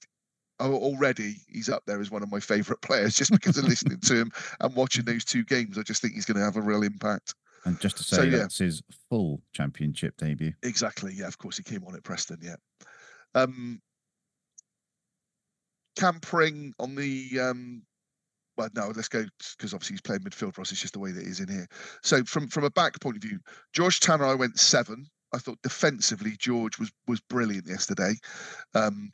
[0.61, 4.15] already he's up there as one of my favourite players just because of listening to
[4.15, 4.31] him
[4.61, 5.79] and watching those two games.
[5.79, 7.35] I just think he's going to have a real impact.
[7.65, 8.39] And just to say, So, yeah.
[8.39, 10.53] that's his full championship debut.
[10.63, 11.15] Exactly.
[11.15, 12.39] Yeah, of course he came on at Preston.
[12.43, 12.57] Yeah.
[13.35, 13.81] Um,
[15.97, 17.83] Cam Pring on the um,
[18.57, 19.25] well, no, let's go
[19.57, 20.73] because obviously he's playing midfield for us.
[20.73, 21.67] It's just the way that it is in here.
[22.03, 23.39] So from from a back point of view,
[23.73, 25.07] George Tanner, I went seven.
[25.33, 28.15] I thought defensively George was was brilliant yesterday.
[28.75, 29.13] Um,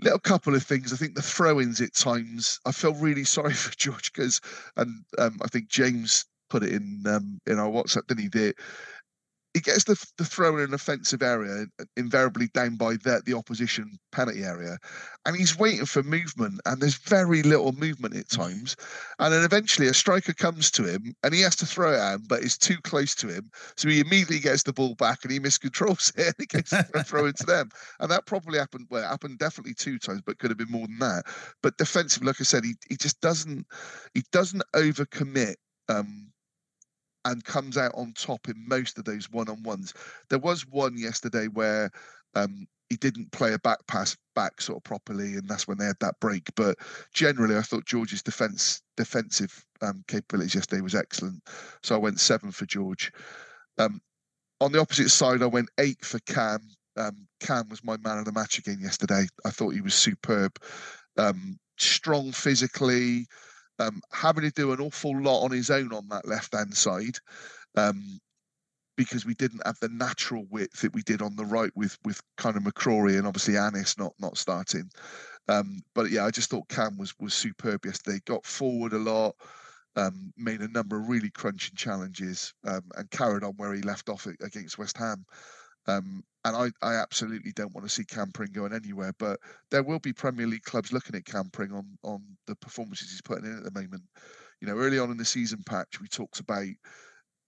[0.00, 0.92] little couple of things.
[0.92, 2.60] I think the throw-ins at times.
[2.64, 4.40] I feel really sorry for George because,
[4.76, 8.28] and um, I think James put it in um, in our WhatsApp, didn't he?
[8.28, 8.54] That
[9.54, 13.98] he gets the the throw in an offensive area, invariably down by the the opposition
[14.10, 14.78] penalty area,
[15.26, 18.76] and he's waiting for movement, and there's very little movement at times,
[19.18, 22.14] and then eventually a striker comes to him, and he has to throw it at
[22.14, 25.32] him, but it's too close to him, so he immediately gets the ball back and
[25.32, 27.68] he miscontrols it, and he gets to throw it to them,
[28.00, 28.86] and that probably happened.
[28.90, 31.24] Well, it happened definitely two times, but could have been more than that.
[31.62, 33.66] But defensively, like I said, he he just doesn't
[34.14, 35.56] he doesn't overcommit.
[35.88, 36.31] Um,
[37.24, 39.94] and comes out on top in most of those one-on-ones.
[40.28, 41.90] There was one yesterday where
[42.34, 45.86] um, he didn't play a back pass back sort of properly, and that's when they
[45.86, 46.50] had that break.
[46.56, 46.76] But
[47.14, 51.42] generally, I thought George's defense defensive um, capabilities yesterday was excellent.
[51.82, 53.10] So I went seven for George.
[53.78, 54.00] Um,
[54.60, 56.60] on the opposite side, I went eight for Cam.
[56.96, 59.26] Um, Cam was my man of the match again yesterday.
[59.44, 60.58] I thought he was superb,
[61.16, 63.26] um, strong physically,
[63.78, 67.18] um, having to do an awful lot on his own on that left hand side.
[67.76, 68.20] Um,
[68.96, 72.20] because we didn't have the natural width that we did on the right with with
[72.36, 74.90] kind of McCrorie and obviously Anis not not starting.
[75.48, 78.20] Um, but yeah, I just thought Cam was was superb yesterday.
[78.26, 79.34] Got forward a lot,
[79.96, 84.08] um, made a number of really crunching challenges, um, and carried on where he left
[84.08, 85.24] off against West Ham.
[85.86, 89.38] Um, and I, I absolutely don't want to see Cam Pring going anywhere, but
[89.70, 93.22] there will be Premier League clubs looking at Cam Pring on on the performances he's
[93.22, 94.02] putting in at the moment.
[94.60, 96.66] You know, early on in the season patch, we talked about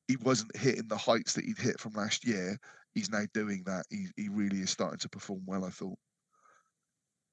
[0.08, 2.58] he wasn't hitting the heights that he'd hit from last year.
[2.94, 3.84] He's now doing that.
[3.90, 5.64] He he really is starting to perform well.
[5.64, 5.98] I thought.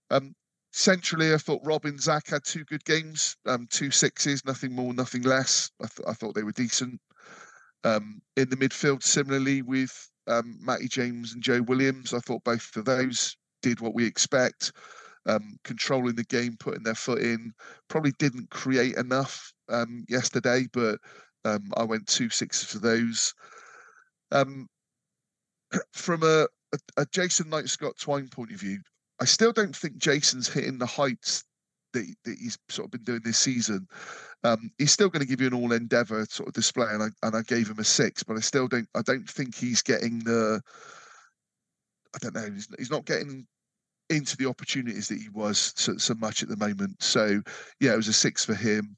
[0.09, 0.33] Um,
[0.71, 5.21] centrally, I thought Robin Zach had two good games, um, two sixes, nothing more, nothing
[5.21, 5.69] less.
[5.81, 6.99] I, th- I thought they were decent.
[7.83, 12.75] Um, in the midfield, similarly with um, Matty James and Joe Williams, I thought both
[12.75, 14.71] of those did what we expect,
[15.25, 17.53] um, controlling the game, putting their foot in.
[17.87, 20.99] Probably didn't create enough um, yesterday, but
[21.43, 23.33] Um, I went two sixes for those.
[24.31, 24.67] Um,
[25.93, 28.79] from a, a, a Jason Knight Scott Twine point of view,
[29.19, 31.43] I still don't think Jason's hitting the heights
[31.93, 33.87] that, that he's sort of been doing this season.
[34.43, 37.27] Um, he's still going to give you an all endeavour sort of display, and I
[37.27, 40.19] and I gave him a six, but I still don't I don't think he's getting
[40.19, 40.61] the
[42.15, 43.45] I don't know he's, he's not getting
[44.09, 47.01] into the opportunities that he was so, so much at the moment.
[47.01, 47.41] So
[47.79, 48.97] yeah, it was a six for him.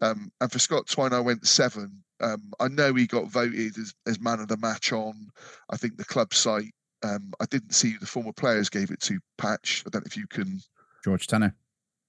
[0.00, 2.02] Um, and for Scott Twine, I went seven.
[2.20, 5.28] Um, I know he got voted as, as man of the match on,
[5.70, 6.72] I think the club site.
[7.02, 9.18] Um, I didn't see the former players gave it to.
[9.36, 9.82] Patch.
[9.86, 10.60] I don't know if you can
[11.04, 11.54] George Tanner.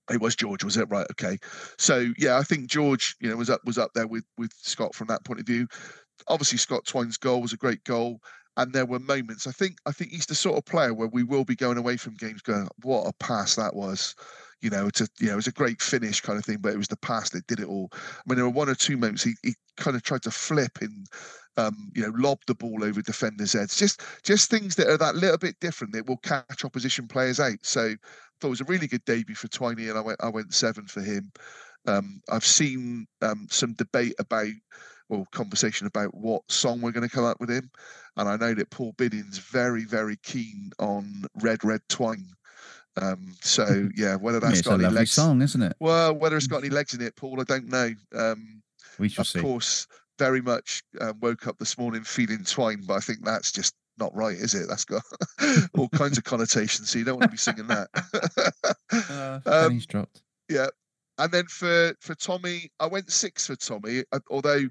[0.09, 0.89] It was George, was it?
[0.89, 1.07] Right.
[1.11, 1.37] Okay.
[1.77, 4.95] So yeah, I think George, you know, was up was up there with with Scott
[4.95, 5.67] from that point of view.
[6.27, 8.19] Obviously, Scott Twine's goal was a great goal,
[8.57, 9.47] and there were moments.
[9.47, 11.97] I think I think he's the sort of player where we will be going away
[11.97, 14.15] from games going, "What a pass that was!"
[14.61, 16.73] You know, it's a you know, it was a great finish kind of thing, but
[16.73, 17.89] it was the pass that did it all.
[17.93, 20.79] I mean, there were one or two moments he, he kind of tried to flip
[20.81, 21.07] and
[21.57, 23.75] um, you know, lob the ball over defenders' heads.
[23.75, 27.59] Just just things that are that little bit different that will catch opposition players out.
[27.61, 27.95] So
[28.39, 30.85] thought it was a really good debut for Twiney, and I went I went seven
[30.87, 31.31] for him.
[31.87, 34.47] Um, I've seen um, some debate about
[35.09, 37.69] or conversation about what song we're going to come up with him,
[38.17, 42.25] and I know that Paul Bidding's very very keen on Red Red Twine.
[43.01, 45.75] Um, so yeah, whether that's a got any legs, song, isn't it?
[45.79, 47.91] well, whether it's got any legs in it, Paul, I don't know.
[48.15, 48.61] Um,
[48.97, 49.41] We shall of see.
[49.41, 49.85] course,
[50.17, 54.15] very much um, woke up this morning feeling twine, but I think that's just not
[54.15, 54.67] right, is it?
[54.67, 55.03] That's got
[55.77, 57.87] all kinds of connotations, so you don't want to be singing that.
[59.09, 60.21] Uh, Um, dropped.
[60.49, 60.67] yeah,
[61.17, 64.63] and then for for Tommy, I went six for Tommy, uh, although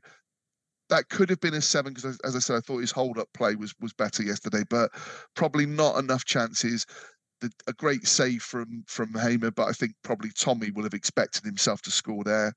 [0.91, 3.29] that could have been a seven because, as I said, I thought his hold up
[3.35, 4.91] play was was better yesterday, but
[5.35, 6.87] probably not enough chances.
[7.41, 11.45] The, a great save from from Hamer, but I think probably Tommy will have expected
[11.45, 12.53] himself to score there.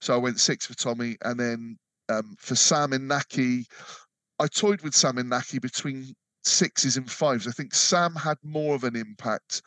[0.00, 1.76] So I went six for Tommy, and then
[2.08, 3.66] um, for Sam and Nahki,
[4.38, 7.46] I toyed with Sam and Nahki between sixes and fives.
[7.46, 9.62] I think Sam had more of an impact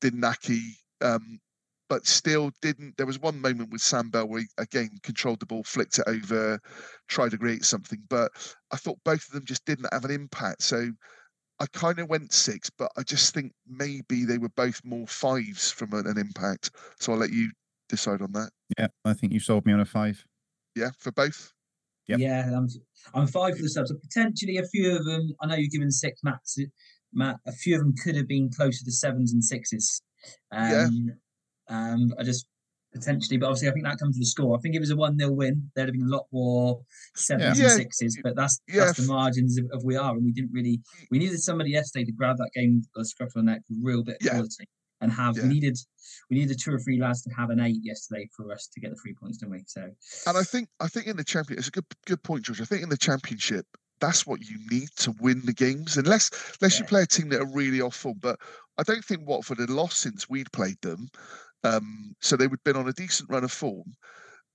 [0.00, 0.60] than Nahki,
[1.00, 1.38] um,
[1.88, 2.96] but still didn't.
[2.96, 6.04] There was one moment with Sam Bell where he again controlled the ball, flicked it
[6.06, 6.60] over,
[7.08, 8.30] tried to create something, but
[8.70, 10.62] I thought both of them just didn't have an impact.
[10.62, 10.90] So
[11.58, 15.70] I kind of went six, but I just think maybe they were both more fives
[15.70, 16.70] from an, an impact.
[17.00, 17.50] So I'll let you
[17.88, 18.50] decide on that.
[18.78, 20.24] Yeah, I think you sold me on a five.
[20.74, 21.52] Yeah, for both.
[22.08, 22.18] Yep.
[22.20, 22.68] Yeah, I'm,
[23.14, 23.90] I'm five for the subs.
[23.90, 25.34] So potentially a few of them.
[25.40, 26.40] I know you're giving six, Matt.
[27.12, 30.02] Matt, a few of them could have been closer to sevens and sixes.
[30.52, 31.14] Um, Yeah.
[31.68, 32.46] Um, I just
[32.94, 34.56] potentially, but obviously, I think that comes with the score.
[34.56, 36.80] I think if it was a one 0 win, there'd have been a lot more
[37.16, 37.66] sevens Yeah.
[37.66, 38.18] and sixes.
[38.22, 40.80] But that's Yeah, that's the margins of, of we are, and we didn't really.
[41.10, 44.18] We needed somebody yesterday to grab that game, scruff on the neck, with real bit
[44.22, 44.68] of quality,
[45.06, 45.46] and have Yeah.
[45.46, 45.78] needed
[46.30, 48.90] we needed two or three lads to have an eight yesterday for us to get
[48.90, 49.64] the three points, didn't we?
[49.66, 49.82] So
[50.26, 52.60] And I think I think in the championship it's a good good point, George.
[52.60, 53.66] I think in the championship,
[54.00, 56.30] that's what you need to win the games, unless
[56.60, 58.14] unless you play a team that are really awful.
[58.14, 58.38] But
[58.78, 61.08] I don't think Watford had lost since we'd played them,
[61.64, 63.94] um, so they would have been on a decent run of form.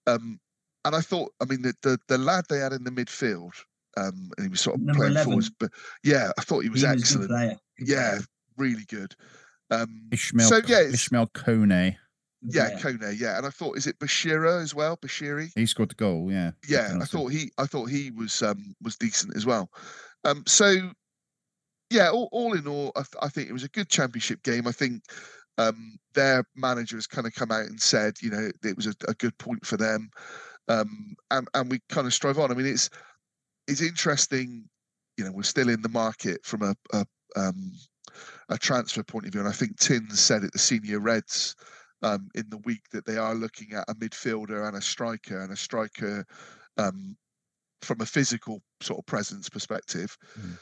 [0.07, 0.39] Um,
[0.83, 3.53] and I thought, I mean, the, the the lad they had in the midfield,
[3.97, 5.31] um, and he was sort of Number playing 11.
[5.31, 5.71] forwards, but
[6.03, 7.29] yeah, I thought he was he was excellent.
[7.29, 7.57] player.
[7.77, 8.19] good yeah,
[8.57, 9.15] really good.
[9.71, 11.95] Um, Ishmael, so yeah, Ishmael Kone.
[12.43, 12.79] good yeah.
[12.79, 14.97] Kone, yeah, and I thought, is it Bashira as well?
[14.97, 15.49] Bashiri?
[15.55, 16.29] He scored the goal.
[16.29, 16.51] Yeah.
[16.67, 19.69] yeah, I thought he I thought he was um was decent as well.
[20.25, 20.91] Um so
[21.89, 24.67] yeah, all, all in all, I, th- I think it was a good championship game.
[24.67, 25.03] I think
[25.57, 28.95] um their manager has kind of come out and said, you know, it was a,
[29.07, 30.09] a good point for them.
[30.67, 32.51] Um and, and we kind of strive on.
[32.51, 32.89] I mean, it's
[33.69, 34.67] it's interesting,
[35.15, 37.05] you know, we're still in the market from a, a
[37.37, 37.71] um
[38.51, 39.41] a transfer point of view.
[39.41, 41.55] And I think Tins said at the senior Reds
[42.03, 45.51] um, in the week that they are looking at a midfielder and a striker, and
[45.51, 46.25] a striker
[46.77, 47.15] um,
[47.81, 50.15] from a physical sort of presence perspective.
[50.39, 50.57] Mm.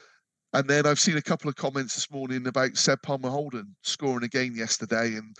[0.54, 4.56] And then I've seen a couple of comments this morning about Seb Palmer-Houlden scoring again
[4.56, 5.36] yesterday, and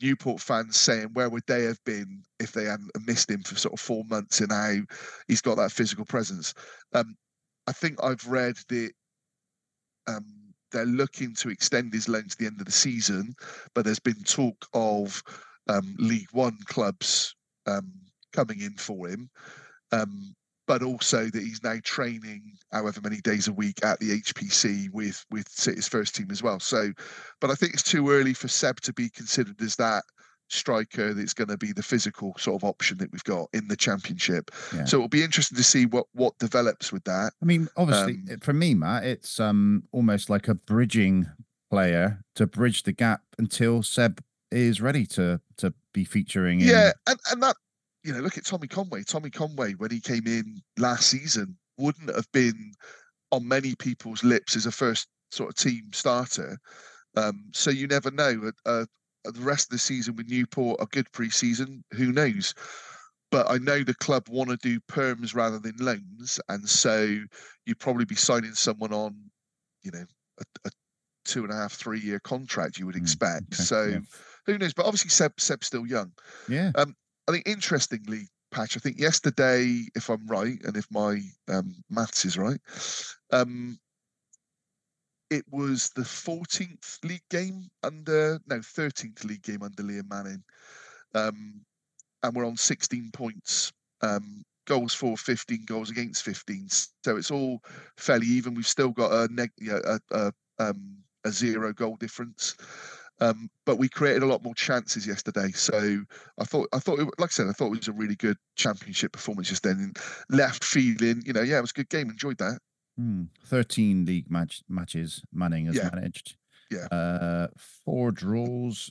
[0.00, 3.74] Newport fans saying where would they have been if they hadn't missed him for sort
[3.74, 4.76] of four months, and how
[5.28, 6.54] he's got that physical presence.
[6.92, 7.16] Um,
[7.66, 8.90] I think I've read that
[10.06, 10.24] um,
[10.72, 13.34] they're looking to extend his loan to the end of the season,
[13.74, 15.22] but there's been talk of
[15.68, 17.34] um, League One clubs
[17.66, 17.92] um,
[18.32, 19.28] coming in for him,
[19.92, 20.34] um,
[20.66, 22.42] but also that he's now training
[22.72, 26.60] however many days a week at the HPC with with City's first team as well.
[26.60, 26.92] So,
[27.40, 30.04] but I think it's too early for Seb to be considered as that
[30.48, 33.76] striker that's going to be the physical sort of option that we've got in the
[33.76, 34.50] championship.
[34.74, 34.84] Yeah.
[34.84, 37.32] So it'll be interesting to see what what develops with that.
[37.42, 41.26] I mean, obviously, Um, for me, Matt, it's um almost like a bridging
[41.70, 46.60] player to bridge the gap until Seb is ready to to be featuring.
[46.60, 47.56] In, Yeah, and, and that
[48.04, 49.02] you know, look at Tommy Conway.
[49.02, 52.72] Tommy Conway, when he came in last season, wouldn't have been
[53.32, 56.56] on many people's lips as a first sort of team starter.
[57.16, 58.52] Um, so you never know.
[58.64, 58.84] Uh, uh,
[59.32, 62.54] the rest of the season with Newport, a good pre-season, who knows?
[63.30, 67.18] But I know the club want to do perms rather than loans, and so
[67.64, 69.16] you'd probably be signing someone on,
[69.82, 70.04] you know,
[70.40, 70.70] a, a
[71.24, 72.78] two and a half, three-year contract.
[72.78, 73.54] You would Mm, expect.
[73.54, 73.98] okay, so yeah.
[74.46, 74.74] who knows?
[74.74, 76.12] But obviously, Seb Seb's still young.
[76.48, 76.70] Yeah.
[76.76, 76.94] Um,
[77.28, 82.24] I think interestingly, Patch, I think yesterday, if I'm right, and if my um, maths
[82.24, 82.60] is right,
[83.32, 83.76] um,
[85.30, 90.42] it was the 14th league game under, no, 13th league game under Liam Manning.
[91.14, 91.60] Um,
[92.22, 93.72] and we're on 16 points.
[94.02, 96.68] Um, goals for 15, goals against 15.
[96.68, 97.60] So it's all
[97.96, 98.54] fairly even.
[98.54, 102.56] We've still got a, neg- a, a, um, a zero goal difference.
[103.20, 105.50] Um, but we created a lot more chances yesterday.
[105.52, 106.02] So
[106.38, 108.36] I thought, I thought, it, like I said, I thought it was a really good
[108.56, 109.78] championship performance just then.
[109.78, 109.96] And
[110.28, 112.10] left feeling, you know, yeah, it was a good game.
[112.10, 112.58] Enjoyed that.
[112.96, 113.24] Hmm.
[113.46, 115.90] 13 league match matches Manning has Yeah.
[115.92, 116.36] managed.
[116.70, 116.86] Yeah.
[116.90, 117.48] Uh,
[117.84, 118.90] four draws,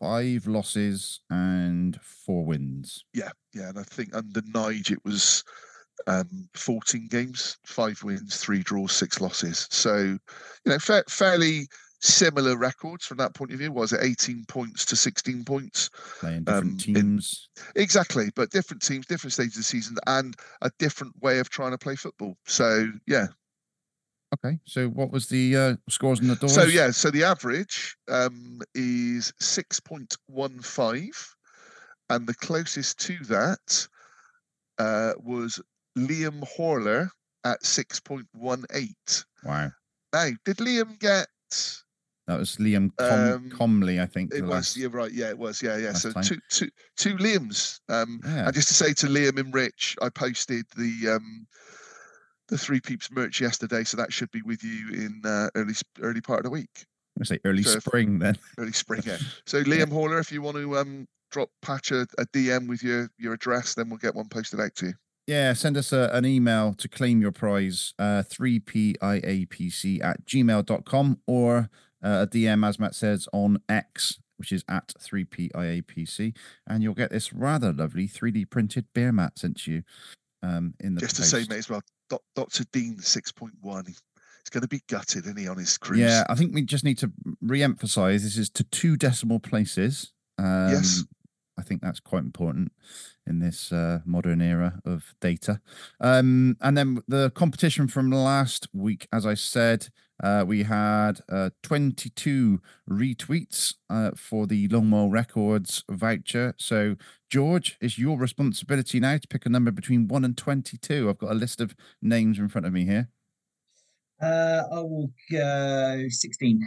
[0.00, 3.04] five losses, and four wins.
[3.14, 3.68] Yeah, yeah.
[3.70, 5.44] And I think under Nige it was
[6.06, 9.66] um, 14 games, five wins, three draws, six losses.
[9.70, 10.18] So, you
[10.66, 11.68] know, fa- fairly
[12.00, 13.72] similar records from that point of view.
[13.72, 15.90] Was it 18 points to 16 points?
[16.20, 17.48] Playing different Um, in- teams.
[17.74, 21.72] Exactly, but different teams, different stages of the season, and a different way of trying
[21.72, 22.36] to play football.
[22.46, 23.26] So, yeah.
[24.34, 24.58] Okay.
[24.64, 26.54] So what was the uh, scores on the doors?
[26.54, 31.10] So, yeah, so the average um, is 6.15,
[32.10, 33.88] and the closest to that
[34.78, 35.60] uh, was
[35.96, 37.08] Liam Horler
[37.44, 39.24] at 6.18.
[39.44, 39.70] Wow.
[40.12, 41.26] Now, did Liam get?
[42.28, 44.34] That was Liam Com- Um, Comley, I think.
[44.34, 44.50] It was.
[44.50, 45.10] last- You're right.
[45.10, 45.62] Yeah, it was.
[45.62, 45.94] Yeah, yeah.
[45.94, 46.22] So time.
[46.22, 47.80] two, two, two Liams.
[47.88, 48.44] Um, Yeah.
[48.44, 51.46] And just to say to Liam and Rich, I posted the um,
[52.48, 56.20] the Three Peeps merch yesterday, so that should be with you in uh, early early
[56.20, 56.84] part of the week,
[57.20, 58.36] I say early so if- spring then.
[58.58, 59.02] early spring.
[59.06, 59.16] Yeah.
[59.46, 63.08] So Liam Horler, if you want to um, drop Patch a, a DM with your
[63.18, 64.92] your address, then we'll get one posted out to you.
[65.26, 71.68] Yeah, send us a, an email to claim your prize, uh, 3piapc at gmail.com or
[72.02, 76.36] uh, a DM, as Matt says, on X, which is at 3piapc.
[76.66, 79.82] And you'll get this rather lovely 3D printed beer mat sent to you
[80.42, 82.64] um, in the Just to say, mate, as well, Doc- Dr.
[82.72, 83.84] Dean six point one.
[83.86, 84.00] He's
[84.50, 85.98] going to be gutted, isn't he, on his cruise?
[86.00, 90.12] Yeah, I think we just need to re emphasize this is to two decimal places.
[90.38, 91.04] Um, Yes.
[91.58, 92.70] I think that's quite important
[93.26, 95.60] in this uh, modern era of data.
[96.00, 99.88] Um, and then the competition from last week, as I said,
[100.22, 102.60] uh, we had uh, 22
[102.90, 106.54] retweets uh, for the Longmore Records voucher.
[106.58, 106.96] So,
[107.30, 111.08] George, it's your responsibility now to pick a number between 1 and 22.
[111.08, 113.08] I've got a list of names in front of me here.
[114.20, 116.60] Uh, I will go 16.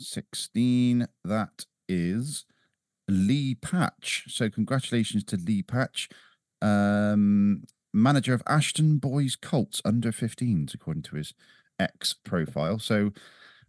[0.00, 1.06] 16.
[1.24, 2.44] That is
[3.08, 4.24] Lee Patch.
[4.28, 6.08] So congratulations to Lee Patch,
[6.60, 11.34] um, manager of Ashton Boys Colts under 15s, according to his
[11.82, 12.78] X profile.
[12.78, 13.12] So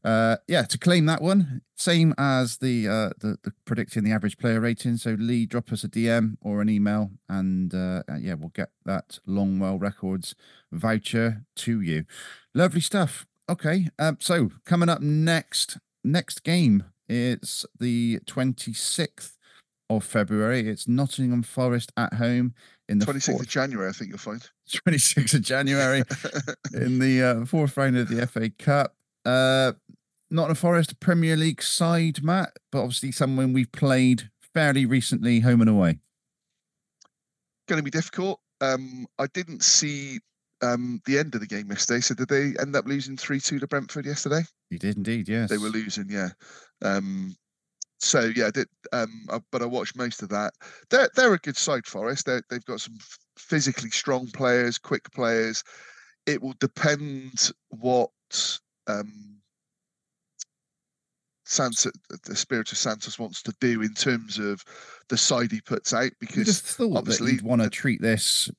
[0.03, 4.37] uh, yeah, to claim that one, same as the, uh, the the predicting the average
[4.37, 4.97] player rating.
[4.97, 9.19] So Lee, drop us a DM or an email, and uh, yeah, we'll get that
[9.27, 10.35] Longwell Records
[10.71, 12.03] voucher to you.
[12.53, 13.25] Lovely stuff.
[13.49, 19.37] Okay, um, so coming up next, next game, it's the 26th
[19.89, 20.67] of February.
[20.67, 22.53] It's Nottingham Forest at home
[22.93, 24.47] in the 26th of January, I think you'll find.
[24.87, 26.03] 26th of January
[26.73, 28.95] in the uh, fourth round of the FA Cup.
[29.25, 29.73] Uh,
[30.29, 35.69] Nottingham Forest, Premier League side, Matt, but obviously someone we've played fairly recently, home and
[35.69, 35.99] away.
[37.67, 38.39] going to be difficult.
[38.61, 40.19] Um, I didn't see
[40.61, 41.99] um, the end of the game yesterday.
[42.01, 44.41] So did they end up losing three two to Brentford yesterday?
[44.69, 45.49] You did indeed, yes.
[45.49, 46.29] They were losing, yeah.
[46.81, 47.35] Um,
[48.03, 50.53] so yeah, did, um, I, but I watched most of that.
[50.89, 52.25] They're they're a good side, Forest.
[52.25, 52.97] They they've got some
[53.37, 55.63] physically strong players, quick players.
[56.25, 58.11] It will depend what
[58.87, 59.37] um,
[61.45, 61.91] Santa,
[62.25, 64.63] the spirit of Santos wants to do in terms of
[65.09, 66.05] the side he puts out.
[66.05, 68.53] You Because just thought that obviously you'd want to the- treat this Is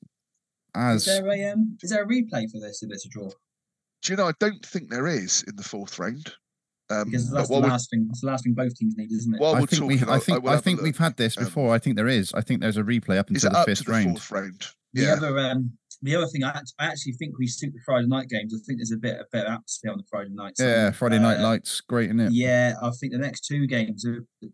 [0.75, 3.29] as there a um, is there a replay for this if it's a draw?
[4.01, 4.27] Do you know?
[4.27, 6.33] I don't think there is in the fourth round.
[6.89, 8.07] Um, Because that's the while we're- last thing.
[8.11, 9.41] It's the last thing both teams need, isn't it?
[9.41, 11.37] while I think we talking, I I- think will I, have think we've had this
[11.37, 11.73] Um, before.
[11.73, 12.31] I think there is.
[12.33, 14.05] I think there's a replay up Is until it the up to fifth the round.
[14.19, 14.65] fourth round?
[14.93, 18.07] The other um, the other thing I, act- I actually think we suit the Friday
[18.07, 18.53] night games.
[18.53, 20.57] I think there's a bit a better atmosphere on the Friday night.
[20.57, 22.31] so, Yeah, Friday Night uh, Lights, great, isn't it?
[22.33, 24.47] Yeah, I think the next two games, are, uh,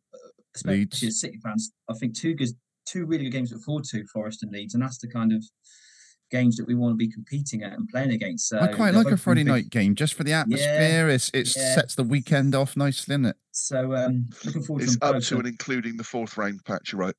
[0.56, 1.20] especially Leeds.
[1.20, 2.50] City fans, I think two good
[2.86, 5.34] two really good games to look forward to, Forest and Leeds, and that's the kind
[5.34, 5.44] of
[6.32, 8.48] games that we want to be competing at and playing against.
[8.48, 11.10] So I quite like a both Friday big- night game just for the atmosphere.
[11.10, 11.76] it's it yeah.
[11.76, 13.36] sets the weekend off nicely, doesn't it?
[13.52, 17.16] So um, looking forward It's to up to and including the fourth round patch, right?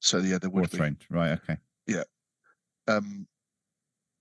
[0.00, 0.78] So yeah, there would Fourth be.
[0.78, 1.32] round, right?
[1.32, 1.56] Okay.
[1.86, 2.04] Yeah.
[2.88, 3.26] Um,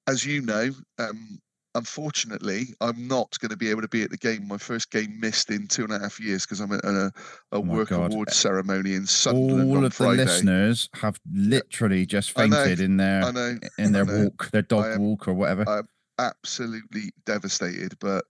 [0.08, 1.40] as you know, um,
[1.76, 4.48] unfortunately, I'm not going to be able to be at the game.
[4.48, 7.12] My first game missed in two and a half years because I'm at a,
[7.52, 8.12] a Oh work God.
[8.12, 10.18] award ceremony in Sunderland All on of Friday.
[10.18, 13.30] the listeners have literally just fainted in their
[13.78, 15.68] in their walk, their dog am- walk or whatever.
[15.68, 18.24] I'm absolutely devastated, but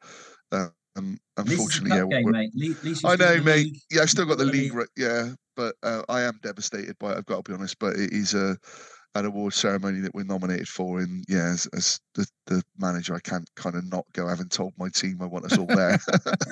[0.52, 0.74] um,
[1.38, 2.52] At least it's a unfortunately, yeah, game, mate.
[2.84, 3.66] Least I know, mate.
[3.66, 3.78] league.
[3.92, 4.88] Yeah, I've still got the league, league.
[4.98, 7.18] yeah, but uh, I am devastated by it.
[7.18, 7.78] I've got to be honest.
[7.80, 8.58] But it is a
[9.16, 13.22] an award ceremony that we're nominated for, and yeah, as, as the, the manager, I
[13.22, 14.28] can't kind of not go.
[14.28, 15.98] I haven't told my team I want us all there,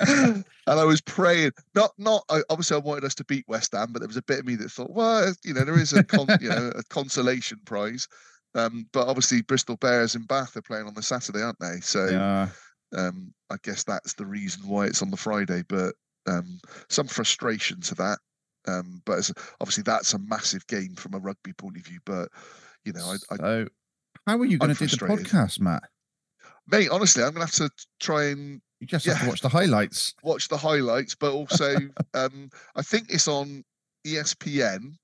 [0.08, 1.52] and I was praying.
[1.74, 2.24] Not, not.
[2.48, 4.56] Obviously, I wanted us to beat West Ham, but there was a bit of me
[4.56, 8.08] that thought, well, you know, there is a con, you know a consolation prize.
[8.54, 11.80] Um, but obviously, Bristol Bears and Bath are playing on the Saturday, aren't they?
[11.80, 12.48] So Yeah.
[12.96, 15.62] um, I guess that's the reason why it's on the Friday.
[15.68, 15.94] But
[16.26, 18.18] um, some frustration to that.
[18.66, 22.00] Um, but obviously, that's a massive game from a rugby point of view.
[22.04, 22.28] But
[22.84, 23.68] you know, I, I so,
[24.26, 25.82] how are you going to do the podcast, Matt?
[26.66, 30.14] mate, honestly, I'm gonna have to try and You just have to watch the highlights.
[30.22, 31.14] watch the highlights.
[31.14, 31.76] But also,
[32.14, 33.64] um, I think it's on
[34.06, 34.94] ESPN.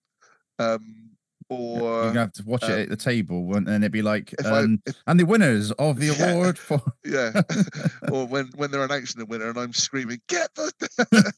[0.58, 1.09] Um,
[1.50, 4.32] or gonna have to watch um, it at the table, and then it'd be like,
[4.38, 6.30] if I, um, if, and the winners of the Yeah.
[6.32, 7.42] award for yeah,
[8.10, 11.34] or when when they're announcing the winner and I'm screaming, "Get the!"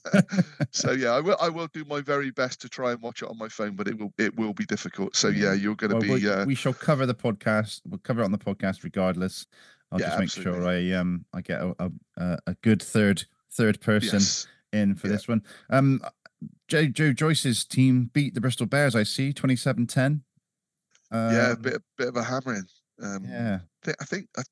[0.70, 3.28] so yeah, I will I will do my very best to try and watch it
[3.28, 5.16] on my phone, but it will it will be difficult.
[5.16, 5.54] So Yeah.
[5.54, 7.80] you're going to Well, be we, uh, we shall cover the podcast.
[7.86, 9.46] We'll cover it on the podcast regardless.
[9.90, 10.66] I'll Yeah, just make sure.
[10.66, 15.06] I um I get a, a, a a good third third person yes, in for
[15.06, 15.12] yeah.
[15.14, 15.42] this one.
[15.70, 16.00] Um,
[16.72, 18.96] Joe, Joe Joyce's team beat the Bristol Bears.
[18.96, 20.22] I see 27-10.
[21.12, 22.64] yeah, a Um, bit bit of a hammering.
[23.02, 23.58] Um, yeah.
[23.84, 24.42] thi- I think I,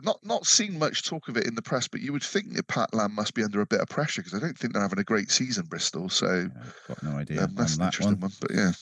[0.00, 2.68] not not seen much talk of it in the press, but you would think that
[2.68, 5.00] Pat Lam must be under a bit of pressure because I don't think they're having
[5.00, 6.08] a great season, Bristol.
[6.08, 8.20] So yeah, I've got no idea um, that's on an that interesting one.
[8.20, 8.32] one.
[8.40, 8.72] But yeah,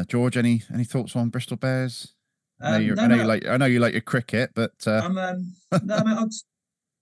[0.00, 2.14] Uh, George, any any thoughts on Bristol Bears?
[2.62, 4.00] I know, Um, you're, no, I know no, you like I know you like your
[4.00, 5.52] cricket, but uh, I'm um
[5.84, 6.28] no, I mean, I'll,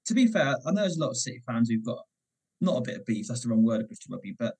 [0.06, 1.98] to be fair, I know there's a lot of City fans who've got
[2.60, 3.28] not a bit of beef.
[3.28, 4.54] That's the wrong word of Bristol Rugby, but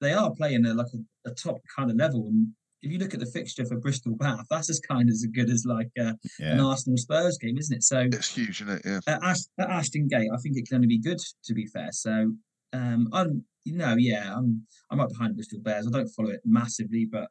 [0.00, 2.26] they are playing at like a, a top kind of level.
[2.26, 2.48] And
[2.82, 5.50] if you look at the fixture for Bristol Bath, that's as kind of as good
[5.50, 7.82] as like uh, an Arsenal Spurs game, isn't it?
[7.82, 8.82] So it's huge, isn't it?
[8.84, 11.18] Yeah, at, Ash- at Ashton Gate, I think it can only be good.
[11.44, 12.32] To be fair, so
[12.72, 15.86] um, I'm you know yeah, I'm I'm right behind Bristol Bears.
[15.86, 17.28] I don't follow it massively, but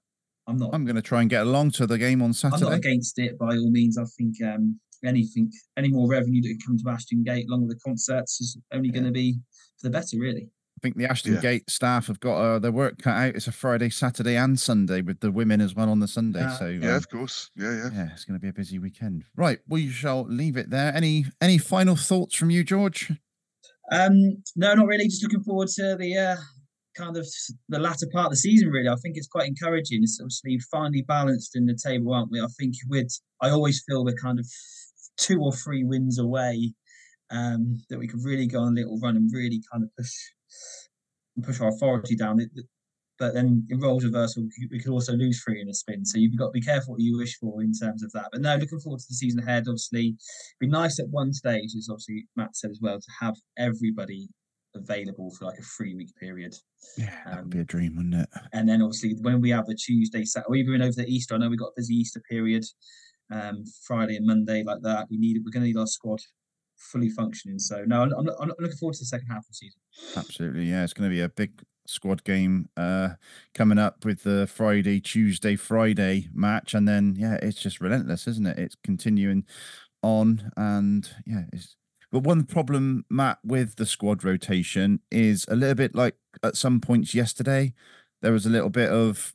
[0.47, 2.55] I'm not I'm going to try and get along to the game on Saturday.
[2.55, 2.75] I'm Saturday.
[2.75, 3.97] not against it by all means.
[3.97, 7.77] I think um, anything, any more revenue that can come to Ashton Gate along with
[7.77, 9.54] the concerts is only going to be for
[9.85, 10.49] the better, really.
[10.77, 11.41] I think the Ashton Yeah.
[11.41, 13.35] Gate staff have got uh, their work cut out.
[13.35, 16.41] It's a Friday, Saturday, and Sunday with the women as well on the Sunday.
[16.43, 17.89] Uh, so yeah, um, of course, yeah, yeah.
[17.93, 19.23] yeah, it's going to be a busy weekend.
[19.35, 20.93] Right, we shall leave it there.
[20.93, 23.11] Any any final thoughts from you, George?
[23.91, 25.05] Um, no, not really.
[25.05, 26.35] Just looking forward to the uh,
[26.97, 27.25] kind of
[27.69, 28.69] the latter part of the season.
[28.69, 30.03] Really, I think it's quite encouraging.
[30.03, 32.41] It's obviously finally balanced in the table, aren't we?
[32.41, 34.47] I think with I always feel we're kind of
[35.17, 36.73] two or three wins away
[37.31, 40.13] um, that we could really go on a little run and really kind of push
[41.43, 42.39] push our authority down.
[42.39, 42.49] It,
[43.17, 46.03] but then in roles reversal, we could- also lose three in a spin.
[46.05, 48.27] So you've got to be careful what you wish for in terms of that.
[48.31, 49.63] But no, looking forward to the season ahead.
[49.67, 50.17] Obviously, it'd
[50.59, 54.27] be nice at one stage, as obviously Matt said as well, to have everybody
[54.75, 56.53] available for like a three week period.
[56.97, 58.29] Yeah, that would Um, be a dream, wouldn't it?
[58.51, 61.37] And then obviously when we have the Tuesday, Saturday, or even over the Easter, I
[61.37, 62.65] know we've got a busy Easter period,
[63.31, 65.07] um, Friday and Monday like that.
[65.09, 66.19] We need we're going to need our squad
[66.85, 67.59] fully functioning.
[67.59, 69.79] So no, I'm, I'm, I'm looking forward to the second half of the season.
[70.15, 70.83] Absolutely, yeah.
[70.83, 73.09] It's going to be a big squad game uh,
[73.53, 78.47] coming up with the Friday, Tuesday, Friday match, and then yeah, it's just relentless, isn't
[78.47, 78.59] it?
[78.59, 79.45] It's continuing
[80.01, 81.75] on, and yeah, it's.
[82.11, 86.79] But one problem, Matt, with the squad rotation is a little bit like at some
[86.79, 87.73] points yesterday,
[88.21, 89.34] there was a little bit of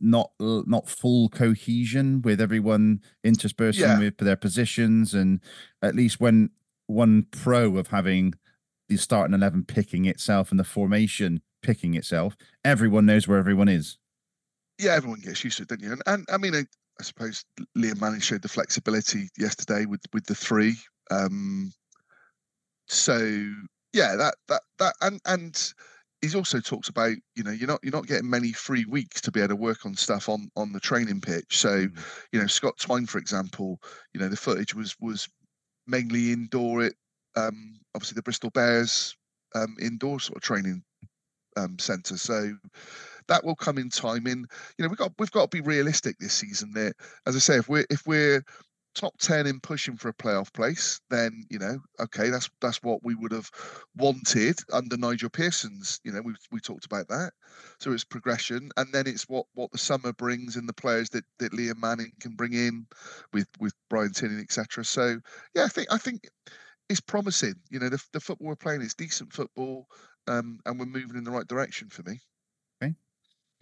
[0.00, 3.98] not not full cohesion with everyone interspersing Yeah.
[3.98, 5.40] with their positions, and
[5.82, 6.50] at least when
[6.86, 8.34] one pro of having
[8.88, 13.98] the starting 11 picking itself and the formation picking itself, everyone knows where everyone is.
[14.78, 15.92] yeah, everyone gets used to it, don't you?
[15.92, 16.64] And, and I mean, I,
[16.98, 17.44] I suppose
[17.78, 20.74] Liam Manning showed the flexibility yesterday with with the three.
[21.10, 21.72] Um,
[22.88, 23.16] so
[23.92, 25.72] yeah, that that that and and
[26.22, 29.30] he's also talked about you know you're not you're not getting many free weeks to
[29.30, 31.58] be able to work on stuff on on the training pitch.
[31.58, 31.86] So
[32.32, 33.80] you know Scott Twine, for example,
[34.14, 35.28] you know the footage was was
[35.86, 36.94] mainly indoor at
[37.36, 39.16] um, obviously the Bristol Bears
[39.54, 40.82] um, indoor sort of training
[41.56, 42.16] um, centre.
[42.16, 42.56] So
[43.28, 44.26] that will come in time.
[44.26, 44.46] In
[44.78, 46.72] you know, we've got we've got to be realistic this season.
[46.72, 46.94] That,
[47.26, 48.44] as I say, if we're if we're
[48.94, 53.00] top 10 in pushing for a playoff place then you know okay that's that's what
[53.02, 53.50] we would have
[53.96, 57.32] wanted under Nigel Pearson's you know we we talked about that.
[57.78, 61.24] So it's progression and then it's what what the summer brings and the players that
[61.38, 62.86] that Liam Manning can bring in
[63.32, 65.18] with with Brian Tinnion etc so
[65.54, 66.28] yeah I think I think
[66.88, 69.86] it's promising you know the, the football we're playing is decent football
[70.28, 72.20] um, and we're moving in the right direction for me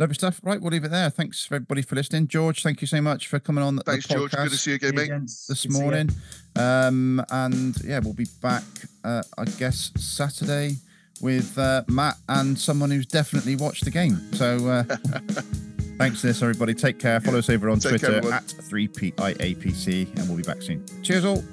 [0.01, 0.41] Lovely stuff.
[0.43, 1.11] Right, we'll leave it there.
[1.11, 2.27] Thanks everybody for listening.
[2.27, 4.59] George, thank you so much for coming on the, thanks the George good to podcast
[4.59, 5.79] see you again mate this Good to see you.
[5.83, 6.11] morning.
[6.57, 8.63] Um, and yeah, we'll be back,
[9.05, 10.77] uh, I guess, Saturday
[11.21, 14.17] with uh, Matt and someone who's definitely watched the game.
[14.33, 14.83] So uh,
[15.99, 16.73] thanks to this, everybody.
[16.73, 17.21] Take care.
[17.21, 18.39] Follow us over on Take Twitter everyone.
[18.39, 20.83] at 3PIAPC, and we'll be back soon.
[21.03, 21.45] Cheers, all.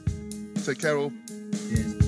[0.64, 1.12] take care all
[1.52, 2.07] Cheers.